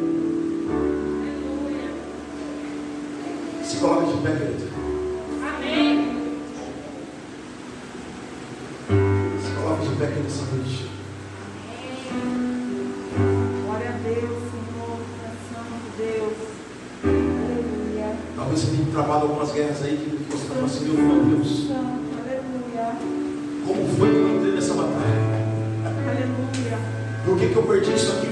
Guerras 19.60 19.84
aí 19.84 19.98
que 19.98 20.32
você 20.32 20.44
está 20.44 20.56
passando, 20.56 20.94
meu 20.94 21.36
Deus. 21.36 21.68
Como 23.68 23.88
foi 23.98 24.10
que 24.10 24.16
eu 24.16 24.38
entrei 24.38 24.54
nessa 24.54 24.74
batalha? 24.74 25.20
Aleluia. 25.86 26.78
Por 27.26 27.38
que, 27.38 27.50
que 27.50 27.56
eu 27.58 27.64
perdi 27.64 27.94
isso 27.94 28.12
aqui? 28.14 28.29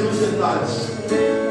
Olhando 0.00 0.38
para 0.38 1.43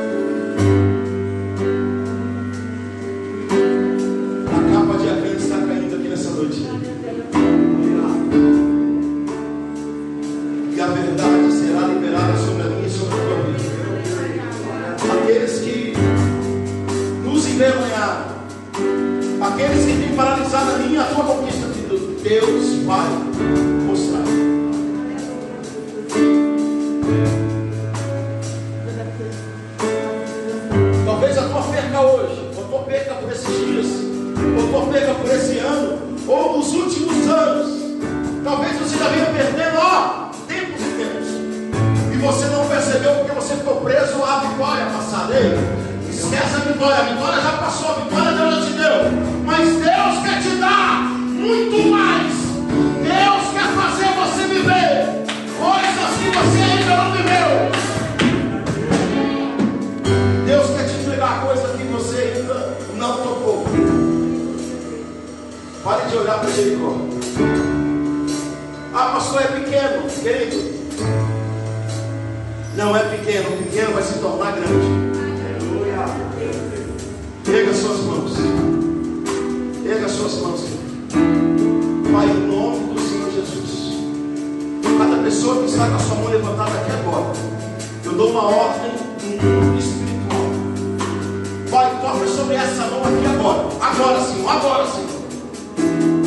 uma 88.33 88.45
ordem 88.45 88.91
espiritual. 89.77 90.49
Pai, 91.69 91.97
toca 92.01 92.27
sobre 92.27 92.55
essa 92.55 92.87
mão 92.87 93.01
aqui 93.01 93.25
agora. 93.31 93.67
Agora, 93.79 94.21
Senhor, 94.21 94.49
agora, 94.49 94.87
Senhor. 94.87 95.13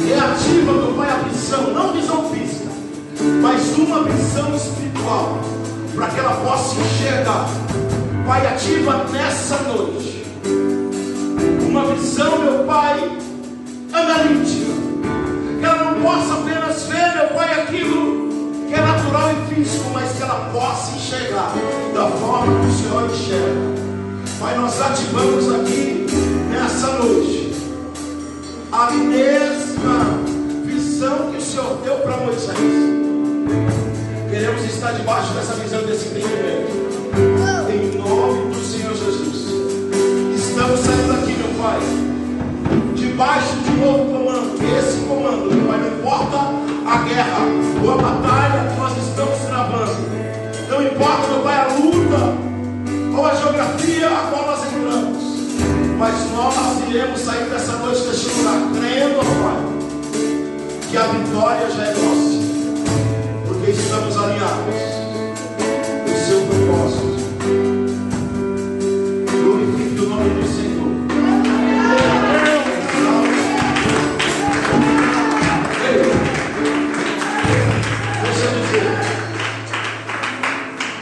Reativa, 0.07 0.72
meu 0.72 0.94
Pai, 0.94 1.11
a 1.11 1.16
visão, 1.28 1.72
não 1.72 1.92
visão 1.92 2.30
física, 2.30 2.70
mas 3.42 3.76
uma 3.76 4.04
visão 4.04 4.54
espiritual, 4.54 5.40
para 5.96 6.07
que 6.07 6.20
ela 6.20 6.36
possa 6.36 6.76
enxergar. 6.80 7.48
Pai, 8.24 8.46
ativa 8.46 9.04
nessa 9.11 9.57
noite 9.64 10.24
uma 11.68 11.92
visão, 11.92 12.38
meu 12.38 12.64
Pai, 12.64 13.00
analítica, 13.92 14.72
que 15.59 15.64
ela 15.64 15.90
não 15.90 16.02
possa 16.02 16.34
apenas 16.34 16.82
ver, 16.84 17.16
meu 17.16 17.28
Pai, 17.34 17.62
aquilo 17.62 18.26
que 18.67 18.75
é 18.75 18.81
natural 18.81 19.31
e 19.31 19.55
físico, 19.55 19.91
mas 19.93 20.12
que 20.12 20.23
ela 20.23 20.51
possa 20.53 20.97
enxergar 20.97 21.53
da 21.95 22.09
forma 22.09 22.61
que 22.61 22.67
o 22.67 22.73
Senhor 22.73 23.11
enxerga. 23.11 23.87
Pai, 24.41 24.57
nós 24.57 24.81
ativamos 24.81 25.53
aqui 25.55 26.07
nessa 26.51 26.89
noite 26.99 27.55
a 28.73 28.91
mesma 28.91 30.21
visão 30.64 31.31
que 31.31 31.39
o 31.39 31.41
Senhor 31.41 31.79
deu 31.83 31.97
para 31.97 32.17
Moisés. 32.19 32.59
Queremos 34.31 34.64
estar 34.64 34.93
debaixo 34.93 35.33
dessa 35.33 35.55
visão, 35.55 35.83
desse 35.85 36.09
entendimento. 36.09 36.87
Em 37.71 37.99
nome 37.99 38.55
do 38.55 38.64
Senhor 38.64 38.95
Jesus. 38.95 39.47
Estamos 40.35 40.81
saindo 40.81 41.12
daqui, 41.12 41.33
meu 41.33 41.62
Pai, 41.62 41.79
debaixo 42.95 43.57
de 43.57 43.71
um 43.71 43.77
novo 43.77 44.12
comando. 44.12 44.57
Esse 44.79 44.99
comando, 45.07 45.55
meu 45.55 45.67
Pai, 45.67 45.79
não 45.79 45.99
importa 45.99 46.66
a 46.87 46.99
guerra 47.03 47.39
ou 47.82 47.93
a 47.93 47.97
batalha 47.97 48.70
que 48.70 48.78
nós 48.78 48.97
estamos 48.97 49.39
travando. 49.41 50.07
Não 50.68 50.82
importa, 50.82 51.28
meu 51.28 51.41
Pai, 51.41 51.55
é 51.55 51.61
a 51.61 51.74
luta 51.74 53.16
ou 53.16 53.28
é 53.28 53.30
a 53.30 53.34
geografia 53.34 54.09
a 54.09 54.30
qual 54.30 54.47
nós 54.47 54.61
entramos. 54.66 55.26
Mas 55.99 56.30
nós 56.32 56.89
iremos 56.89 57.20
sair 57.20 57.45
dessa 57.51 57.72
noite 57.78 58.03
deste 58.03 58.28
lugar 58.28 58.61
crendo, 58.74 59.18
Pai, 59.18 60.91
que 60.91 60.97
a 60.97 61.07
vitória 61.07 61.70
já 61.70 61.84
é 61.84 61.95
nossa. 61.95 62.37
Porque 63.49 63.70
estamos 63.70 64.16
alinhados. 64.16 65.05